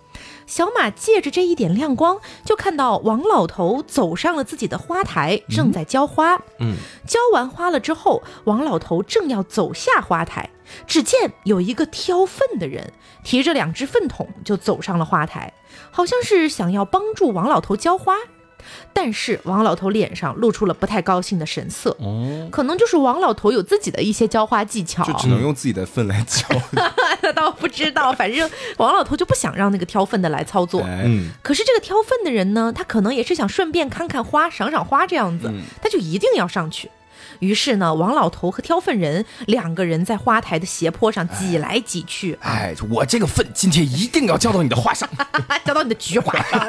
[0.46, 6.42] 小马借着这一点亮光，就看到王老头走上了自己的花台，正在浇花。
[6.60, 6.76] 嗯，
[7.08, 10.50] 浇完花了之后，王老头正要走下花台，
[10.86, 12.92] 只见有一个挑粪的人
[13.24, 15.54] 提着两只粪桶就走上了花台，
[15.90, 18.16] 好像是想要帮助王老头浇花。
[18.94, 26.46] 但是王老头脸上露出了不太高兴的神色，哦，可能就是王老头有自己的一些浇花技巧，就只能用自己的粪来浇。
[27.22, 30.82] 那 倒不知道，反正王老头就不想让那个挑粪的来操作。
[30.82, 36.90] 哎嗯，可是这个挑粪的人呢，他可能也是想顺便看看花、赏赏花这样子，嗯他就一定要上去。
[37.40, 45.10] 于是呢，王老头和挑粪人两个人在花台的斜坡上挤来挤去，哎，我这个粪今天一定要浇到你的花上。
[45.66, 46.62] 浇到你的菊花上。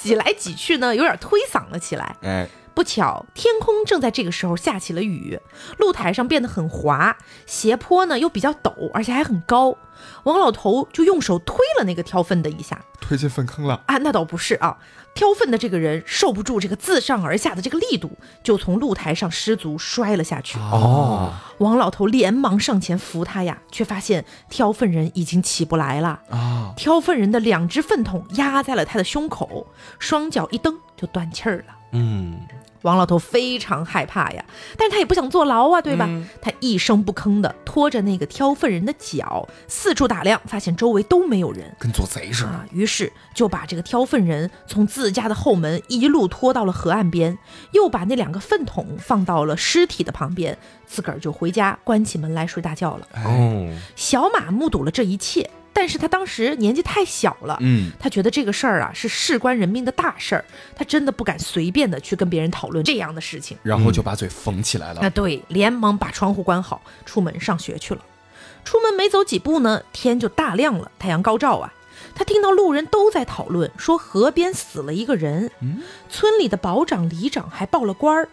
[0.00, 2.16] 挤来挤去呢，有点推搡了起来。
[2.22, 5.38] 哎，不巧，天空正在这个时候下起了雨，
[5.78, 7.16] 露台上变得很滑，
[7.46, 9.76] 斜坡呢又比较陡，而且还很高。
[10.24, 13.80] 王老头就用手推了那个挑粪的一下，推进粪坑了。
[13.86, 14.76] 啊，那倒不是啊，
[15.14, 18.10] 挑粪的这个人受不住这个自上而下的这个力度，
[18.42, 20.58] 就从露台上失足摔了下去。
[20.58, 26.20] 哦，王老头连忙上前扶他呀，却发现挑粪人已经起不来了。
[26.28, 29.68] 啊，挑粪人的两只粪桶压在了他的胸口，
[30.00, 31.76] 双脚一蹬就断气儿了。
[31.92, 32.40] 嗯，
[32.84, 34.44] 王老头非常害怕呀，
[34.78, 36.06] 但是他也不想坐牢啊，对吧？
[36.08, 41.74] 嗯他一声不吭的拖着那个挑粪人的脚，四处打量，发现周围都没有人。
[41.78, 42.50] 跟做贼似的。
[42.50, 47.36] 啊，于是就把这个挑粪人从自家的后门一路拖到了河岸边，
[47.72, 50.56] 又把那两个粪桶放到了尸体的旁边，
[50.86, 53.08] 自个儿就回家关起门来睡大觉了。
[53.12, 60.44] 哎，哦，小马目睹了这一切，但是他当时年纪太小了，嗯，他觉得这个事儿啊是事关人命的大事儿，
[60.74, 63.58] 他真的不敢随便的去跟别人讨论这样的事情。
[63.62, 65.00] 然后就把嘴缝起来了。
[65.02, 68.02] 那，对，连忙把窗户关好，出门上学去了。
[68.64, 71.74] 出门没走几步呢，天就大亮了，太阳高照啊。
[72.14, 78.28] 他听到路人都在讨论，说河边死了一个人，嗯村里的保长、里长还报了官儿。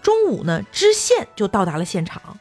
[0.00, 2.38] 中午呢，知县就到达了现场，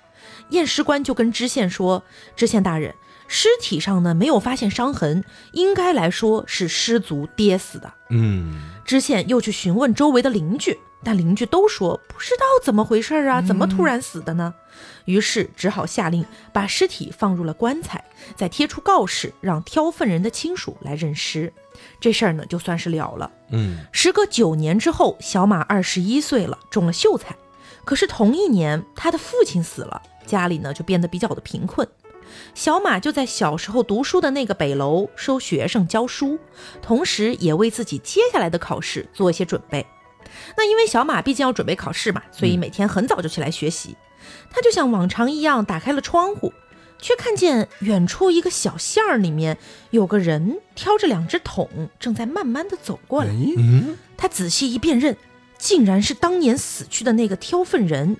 [0.49, 2.03] 验尸官就跟知县说
[2.37, 2.93] ：“知县大人，
[3.35, 5.21] 尸体上呢没有发现伤痕，
[5.51, 14.53] 应该来说是失足跌死的。”嗯，知县又去询问周围的邻居，但邻居都说不知道怎么回事啊，怎么突然死的呢？
[15.03, 18.01] 于是只好下令把尸体放入了棺材，
[18.37, 21.51] 再贴出告示，让挑粪人的亲属来认尸。
[21.99, 23.29] 这事儿呢，就算是了了。
[23.49, 27.35] 嗯，时隔九年之后，小马二十一岁了，中了秀才。
[27.83, 31.85] 可是同一年，他的父亲死了，家里呢就变得比较的贫困。
[32.53, 36.39] 小马就在小时候读书的那个北楼收学生教书，
[36.81, 39.85] 同时也为自己接下来的考试做一些准备。
[40.57, 43.95] 那因为小马毕竟要准备考试嘛，所以每天很早就起来学习。
[44.49, 46.51] 他就像往常一样打开了窗户，
[46.99, 49.57] 却看见远处一个小巷儿里面
[49.91, 53.33] 有个人挑着两只桶，正在慢慢的走过来。
[54.17, 55.15] 他仔细一辨认，
[55.57, 58.17] 竟然是当年死去的那个挑粪人。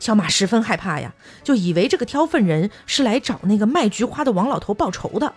[0.00, 5.34] 小马十分害怕呀，就以为这个挑粪人是来找那个卖菊花的王老头报仇的。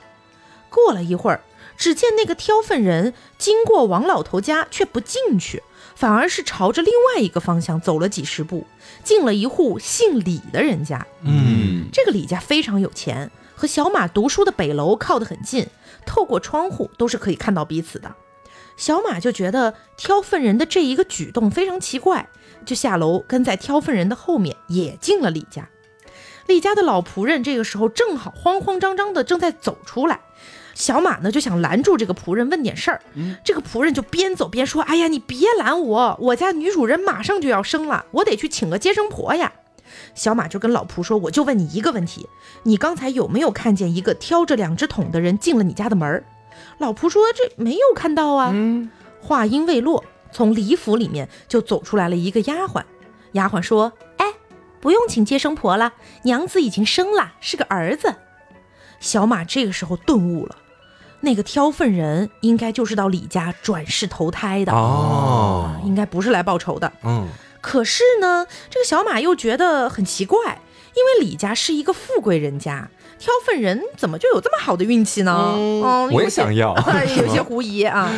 [0.70, 1.42] 过了一会儿，
[1.78, 5.62] 只见那个挑粪人经过王老头家，却不进去，
[5.96, 8.66] 反而是朝着另外一个方向走了几十步，
[9.04, 11.06] 进了一户姓李的人家。
[11.22, 15.68] 嗯，这个李家非常有钱，和小马读书的北楼靠得很近，
[16.06, 18.16] 透过窗户都是可以看到彼此的。
[18.76, 22.28] 小马就觉得挑粪人的这一个举动非常奇怪，
[22.66, 25.70] 就下楼跟在挑粪人的后面也进了李家。
[26.48, 30.20] 李家的老仆人这个时候正好慌慌张张的正在走出来，
[30.74, 33.02] 小马呢就想拦住这个仆人问点事儿，
[33.46, 39.54] 这个仆人就边走边说：“哎呀，你别拦我，我家女主人马上就要生了，我得去请个接生婆呀。”
[40.16, 42.28] 小马就跟老仆说：“我就问你一个问题，
[42.64, 46.24] 你刚才有没有看见一个挑着两只桶的人进了你家的门？”
[46.80, 48.52] 老仆说：“这没有看到啊。
[48.54, 48.90] 嗯，
[49.22, 50.04] 话音未落，
[50.34, 52.84] 从李府里面就走出来了一个丫鬟。
[53.34, 54.26] 丫鬟说：“哎，
[54.82, 58.16] 不用请接生婆了，娘子已经生了，是个儿子。”
[59.00, 60.56] 小马这个时候顿悟了，
[61.22, 66.92] 那个挑粪人应该就是到李家转世投胎的哦啊，应该不是来报仇的。
[67.04, 67.28] 嗯，
[67.60, 70.62] 可是呢，这个小马又觉得很奇怪，
[70.96, 75.54] 因为李家是一个富贵人家，挑粪人怎么就有这么好的运气呢？
[75.56, 76.76] 嗯嗯，我也想要
[77.18, 78.10] 有些狐疑啊。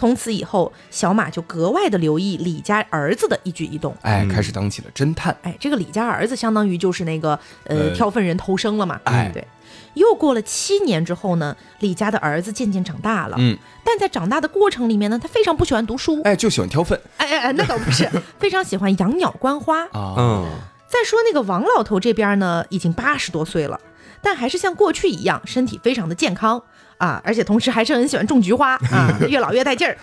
[0.00, 3.94] 从此以后，小马就格外的留意李家儿子的一举一动。
[4.00, 5.36] 哎，嗯开始当起了侦探。
[5.42, 8.98] 哎，这个李家儿子相当于就是那个呃呃挑粪人偷生了嘛。
[9.04, 9.46] 哎对。
[9.92, 13.36] 又过了七年之后呢，李家的儿子渐渐长大了。
[13.38, 16.22] 嗯，但在长大的过程里面呢，他非常不喜欢读书。
[16.22, 18.08] 哎，就喜欢挑粪哎哎哎，那倒不是，
[18.40, 19.82] 非常喜欢养鸟观花。
[19.88, 20.14] 啊。
[20.16, 20.46] 嗯，
[20.88, 23.78] 再说那个王老头这边呢，已经八十多岁了，
[24.22, 26.62] 但还是像过去一样，身体非常的健康
[27.00, 29.96] 啊，而且同时还是很喜欢种菊花啊， 越老越带劲儿。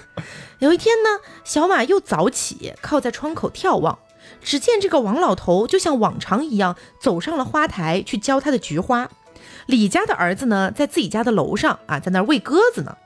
[0.58, 1.10] 有一天呢，
[1.44, 4.00] 小马又早起，靠在窗口眺望，
[4.42, 9.10] 只见这个王老头就像往常一样走上了花台去浇他的菊花。
[9.68, 12.98] 李家的儿子呢，在自己家的楼上啊，在那儿喂鸽子呢。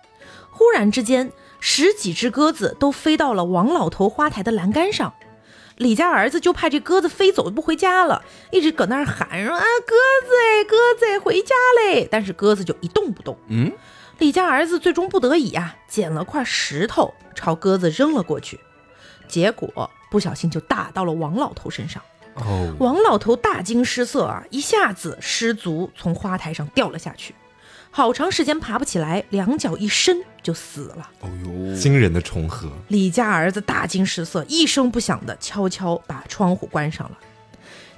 [0.50, 5.14] 忽然之间，十几只鸽子都飞到了王老头花台的栏杆上。
[5.82, 9.96] 李家儿子就怕这鸽子飞走不回家了，一直搁那儿喊说啊鸽
[10.28, 13.36] 子哎鸽子哎回家嘞，但是鸽子就一动不动。
[13.48, 13.72] 嗯，
[14.20, 18.60] 李家儿子最终不得已啊，捡了块石头朝鸽子扔了过去，
[19.28, 22.00] 结果不小心就打到了王老头身上。
[22.36, 27.34] 哦，王老头大惊失色啊，一下子失足从花台上掉了下去，
[27.94, 31.10] 好长时间爬不起来，两脚一伸就死了。
[31.20, 37.18] 哦呦，惊人的重合，李家儿子大惊失色，一声不响的悄悄把窗户关上了。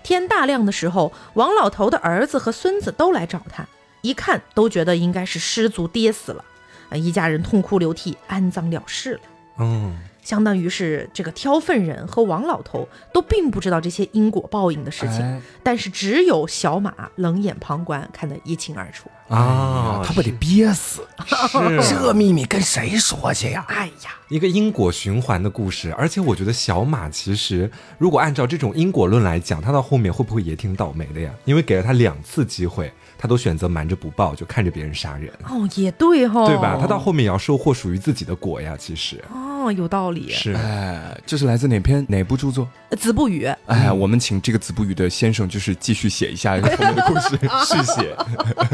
[0.02, 3.68] 天大亮的时候，王老头的儿子和孙子都来找他，
[4.02, 6.44] 一看都觉得应该是失足跌死了，
[6.90, 9.20] 啊，一家人痛哭流涕，安葬了事了。
[9.60, 19.10] 嗯，相当于是这个挑粪人和王老头都并不知道这些因果报应的事情，哎但是只有小马冷眼旁观，看得一清二楚。
[19.34, 21.02] 啊，他不得憋死？
[21.26, 23.66] 是 这秘密跟谁说去呀？
[23.68, 31.32] 哎呀，一个因果循环的故事，而且我觉得小马其实，如果按照这种因果论来讲，他到后面会不会也挺倒霉的呀？
[31.46, 32.94] 因为给了他两次机会，
[33.24, 36.78] 他都选择瞒着不报，就看着别人杀人，哦，也对哈、对吧？
[36.78, 38.76] 他到后面也要收获属于自己的果呀。
[38.78, 40.30] 其实哦，有道理。
[40.30, 42.68] 是哎，这是来自哪篇哪部著作？
[42.98, 47.40] 子不语，哎，我们请这个子不语的先生，就是继续写一下后面的故事。
[47.66, 48.14] 续写，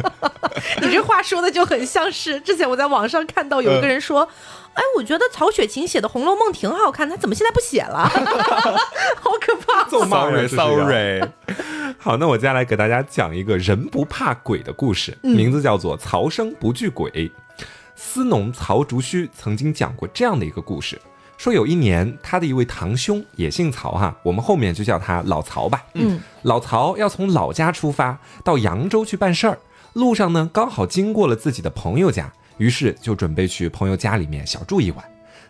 [0.82, 4.28] 你这话说的就很像是之前我在网上看到有一个人说，
[4.80, 8.08] 哎，我觉得曹雪芹写的《红楼梦》挺好看，他怎么现在不写了？
[9.20, 9.84] 好可怕！
[9.90, 11.22] 咒骂人 Sorry，Sorry，
[11.98, 17.12] 好，那我接下来给大家讲一个人不怕鬼的故事，名字叫做《曹生不惧鬼》。
[17.94, 20.98] 司农曹竹虚曾经讲过这样的一个故事，
[21.38, 25.84] 说有一年他的一位堂兄也姓曹哈，我们后面就叫他老曹吧。
[25.96, 29.60] 嗯，老曹要从老家出发到扬州去办事儿，
[29.92, 35.03] 路上呢刚好经过了自己的朋友家，于是就准备去朋友家里面小住一晚。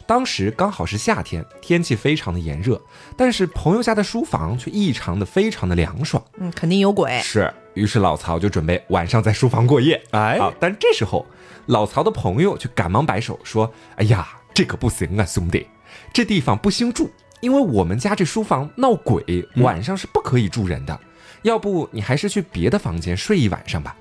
[0.07, 2.81] 当时刚好是夏天，天气非常的炎热，
[3.15, 6.23] 但是朋友家的书房却异常的非常的凉爽。
[6.39, 7.19] 嗯，肯定有鬼。
[7.21, 10.01] 是，于是老曹就准备晚上在书房过夜。
[10.09, 11.27] 哎啊，但这时候
[11.67, 15.67] 老曹的朋友就赶忙摆手说：“哎呀，这可不行啊，兄弟，
[16.11, 20.99] 这地方不兴住，因为我们家这书房闹鬼，晚上是不可以住人的。
[21.43, 23.95] 要不你还是去别的房间睡一晚上吧。”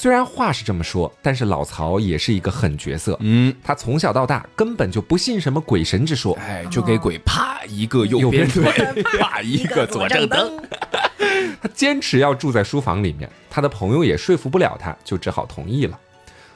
[0.00, 3.16] 虽然话是这么说，但是老曹也是一个狠角色。
[3.18, 8.62] 嗯，他从小到大根本就不信什么鬼神之说，哎，就给鬼啪一个右右边腿，
[9.18, 10.56] 啪一个左正蹬。
[11.60, 15.98] 他坚持要住在书房里面，他的朋友也说服不了他，就只好同意了。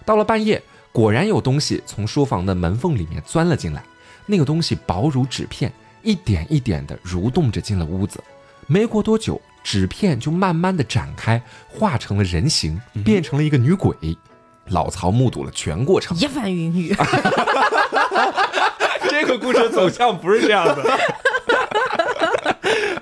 [0.04, 0.62] 到了半夜，
[0.92, 3.82] 果然有东西从书房的门缝里面钻了进来，
[4.24, 5.72] 那个东西薄如纸片，
[6.04, 8.22] 一点一点的蠕动着进了屋子。
[8.68, 13.94] 没过多久，纸片就慢慢的展开，化成了人形，变成了一个女鬼。
[14.68, 16.94] 老曹目睹了全过程，一番云雨
[19.10, 20.82] 这个故事走向不是这样的。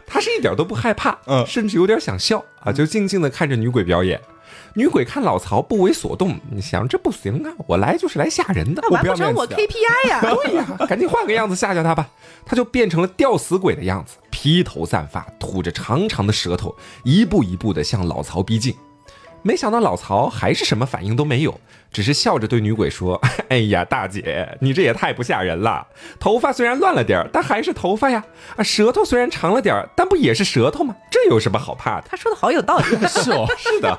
[0.06, 4.20] 他是一点都不害怕，嗯甚至有点想笑啊，就静静的看着女鬼表演。
[4.74, 12.08] 女鬼看老曹不为所动，你想这不行啊，我来就是来吓人的，完不要不成我 KPI 呀、对呀，赶紧换个样子吓吓他吧。
[12.46, 18.74] 他就变成了吊死鬼的样子，披头散发，吐着长长的舌头，一步一步的向老曹逼近。
[19.42, 21.60] 没想到老曹还是什么反应都没有，
[21.90, 23.18] 只是笑着对女鬼说
[23.48, 25.86] ：“哎呀，大姐，你这也太不吓人了。
[26.18, 28.22] 头发虽然乱了点儿，但还是头发呀。
[28.56, 30.94] 啊，舌头虽然长了点儿，但不也是舌头吗？
[31.10, 32.84] 这有什么好怕的？”他说的好有道理。
[33.08, 33.98] 是哦，是的，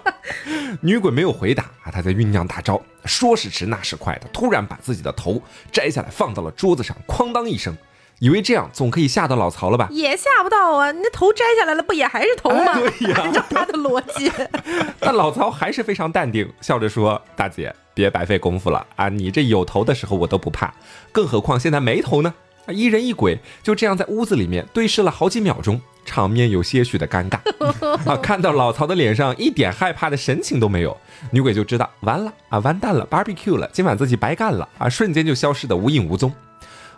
[0.79, 2.79] 女鬼没有回答啊，她在酝酿大招。
[3.05, 7.75] 说时迟，那时快的，突然把自己的头摘下来放到了桌子上，哐当一声，
[8.21, 9.87] 以为这样总可以吓到老曹了吧？
[9.89, 10.91] 也吓不到啊！
[10.91, 12.75] 你那头摘下来了，不也还是头吗？
[12.75, 14.31] 对呀按照他的逻辑，
[15.01, 19.09] 但老曹还是非常淡定，笑着说：“大姐，别白费功夫了啊！
[19.09, 20.71] 你这有头的时候我都不怕，
[21.11, 22.31] 更何况现在没头呢？”
[22.67, 27.39] 啊，一人一鬼就这样在屋子里面对视了好几秒钟，场面有些许的尴尬。
[28.07, 30.95] 啊，看到老曹的脸上一点害怕的神情都没有，
[31.31, 36.31] 女鬼就知道完了啊，完蛋了，barbecue 了，今晚自己白干了啊，瞬间就消失的无影无踪。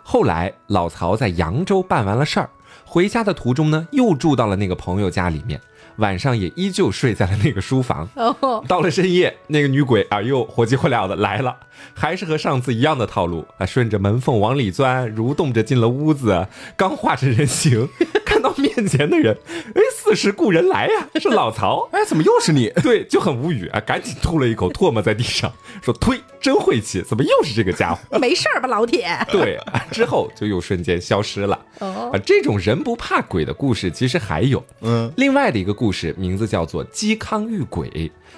[0.06, 2.50] 后来老曹在扬州办完了事儿，
[2.84, 5.58] 回家的途中呢，又住到了那个朋友家里面，
[5.96, 8.06] 晚上也依旧睡在了那个书房。
[8.14, 11.56] 哦，到了深夜，那个女鬼啊又火急火燎的来了，
[11.92, 16.46] 还是和上次一样的套路啊，顺着门缝往里钻，蠕动着进了屋子。
[16.76, 17.88] 刚化成人形，
[18.24, 19.36] 看到面前的人，
[19.74, 21.88] 哎，似是故人来呀、是老曹。
[21.92, 22.70] 哎，怎么又是你？
[22.82, 29.08] 对，就很无语啊，赶紧吐了一口唾沫在地上，说：“呸，真晦气，怎么又是这个家伙？”没事儿吧，老铁？
[29.30, 31.58] 对，啊之后就又瞬间消失了。
[31.80, 37.88] 哦啊，这种人不怕鬼的故事其实还有，嗯，另外的一个故事名字叫做《嵇康遇鬼》，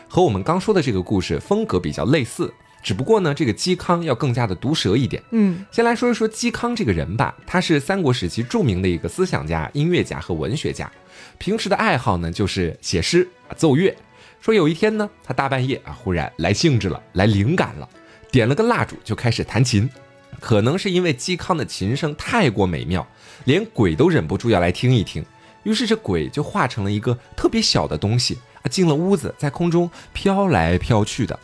[0.09, 2.53] 和我们刚说的这个故事风格比较类似，
[2.87, 5.20] 只不过呢，这个嵇康要更加的毒舌一点。
[5.32, 10.89] 嗯，先来说一说嵇康这个人吧，他是三国时期著名的一个思想家、音乐家和文学家，
[11.37, 13.93] 平时的爱好呢就是写诗、啊奏乐。
[14.41, 17.89] 说有一天呢，他大半夜啊，忽然来兴致了，来灵感了，
[18.30, 19.91] 点了个蜡烛就开始弹琴。
[20.39, 23.05] 可能是因为嵇康的琴声太过美妙，
[23.47, 25.24] 连鬼都忍不住要来听一听。
[25.64, 31.37] 于是这鬼就化成了一个特别小的东西啊，进了屋子，在空中飘来飘去的。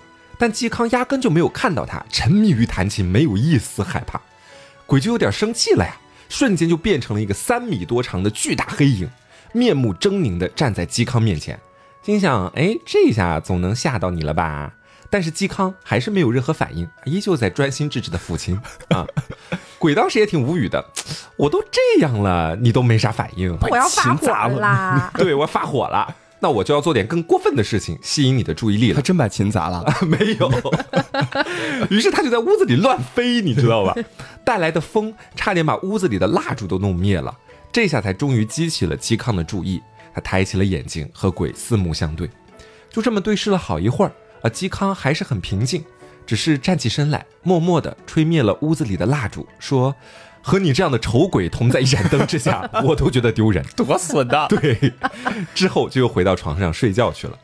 [0.43, 4.21] 但嵇康压根就没有看到他，沉迷于弹琴，没有一丝害怕。
[4.87, 5.95] 鬼就有点生气了呀，
[6.29, 9.09] 瞬间就变成了一个三米多长的巨大黑影，
[9.53, 11.61] 面目狰狞的站在嵇康面前，
[12.03, 14.73] 心想：哎，这下总能吓到你了吧？
[15.09, 19.07] 但是嵇康还是没有任何反应，依旧在专心致志的抚琴啊。
[19.79, 20.85] 鬼当时也挺无语的，
[21.37, 25.13] 我都这样了，你都没啥反应， 我要发火琴砸了啦！
[25.15, 28.97] 对我发火了，那我就要做点更过分的事情，吸引你的注意力了。
[28.97, 29.85] 他真把琴砸了。
[30.05, 30.51] 没有，
[31.89, 33.95] 于是他就在屋子里乱飞，你知道吧？
[34.45, 37.33] 带来的风差点把屋子里的蜡烛都弄灭了，
[37.71, 39.81] 这下才终于激起了嵇康的注意。
[40.13, 42.29] 他抬起了眼睛，和鬼四目相对，
[42.91, 44.13] 就这么对视了好一会儿。
[44.43, 45.85] 啊，嵇康还是很平静，
[46.27, 49.95] 只是站起身来，默默地吹灭了屋子里的蜡烛，说
[50.43, 54.47] ：“和你这样的丑鬼同在一盏灯之下， 我都觉得丢人。”多损的！
[54.51, 54.93] 对，
[55.55, 57.39] 之后就又回到床上睡觉去了。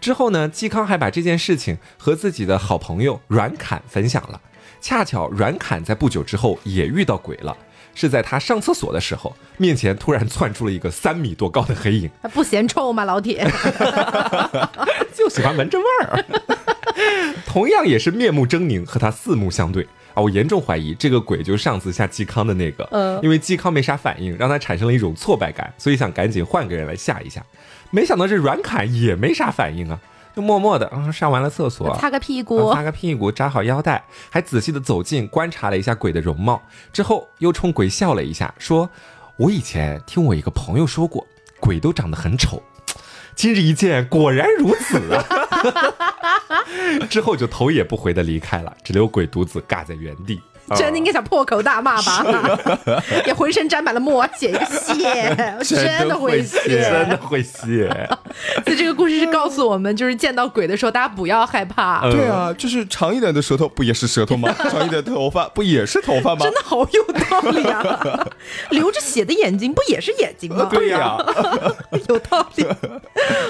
[0.00, 4.40] 之后呢，嵇康还把这件事情和自己的好朋友阮侃分享了。
[4.80, 7.56] 恰巧阮侃在不久之后也遇到鬼了，
[7.94, 13.50] 是在他上厕所的时候，面前突然窜出了一个三米多高的黑影，他 不嫌臭吗，老铁？
[15.14, 16.24] 就喜欢闻这味儿。
[17.56, 19.82] 同样也是面目狰狞，和他四目相对
[20.12, 20.20] 啊！
[20.20, 27.42] 我严重怀疑这个鬼就是上次吓嵇康的那个，嗯因为嵇康没啥反应，让他产生了一种挫败感，所以想赶紧换个人来吓一下。
[27.90, 29.98] 没想到这阮侃也没啥反应啊，
[30.34, 36.60] 就默默的啊上完了厕所，擦个屁啊股擦，个屁股，扎好腰带，还仔细的走近观察了一下鬼的容貌，
[36.92, 38.90] 之后又冲鬼笑了一下，说
[39.38, 41.26] ：“我以前听我一个朋友说过，
[41.58, 42.62] 鬼都长得很丑。”
[43.36, 44.98] 今日一见，果然如此！
[47.10, 50.40] 之后就头也不回的离开了，只留鬼独自尬在原地。
[50.74, 52.24] 真的应该想破口大骂吧？
[53.26, 57.08] 也浑身沾满了墨，写一个谢，真的会真。
[57.08, 57.88] 的会谢。
[58.64, 64.52] 所以这个故事是告诉我们，就是见到鬼的时候，大家不要害怕，嗯对啊，就是长一点的舌头不也是舌头吗？
[64.70, 66.52] 长一点的头发不也是头发吗真？
[66.52, 68.26] 的好有道理啊！
[68.70, 70.68] 流着血的眼睛不也是眼睛吗？
[70.72, 71.16] 对呀、
[72.08, 72.66] 有道理。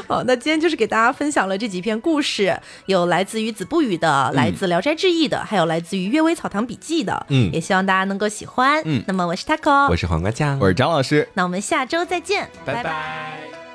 [0.07, 7.27] 好，那今天就是给大家分享了这几篇故事，有来自于子不语的，来自《聊斋志异》的，还有来自于《阅微草堂笔记》的。
[7.31, 8.83] 嗯也希望大家能够喜欢。
[8.85, 11.27] 嗯那么我是 taco，我是黄瓜酱，我是张老师。
[11.33, 13.66] 那我们下周再见，拜拜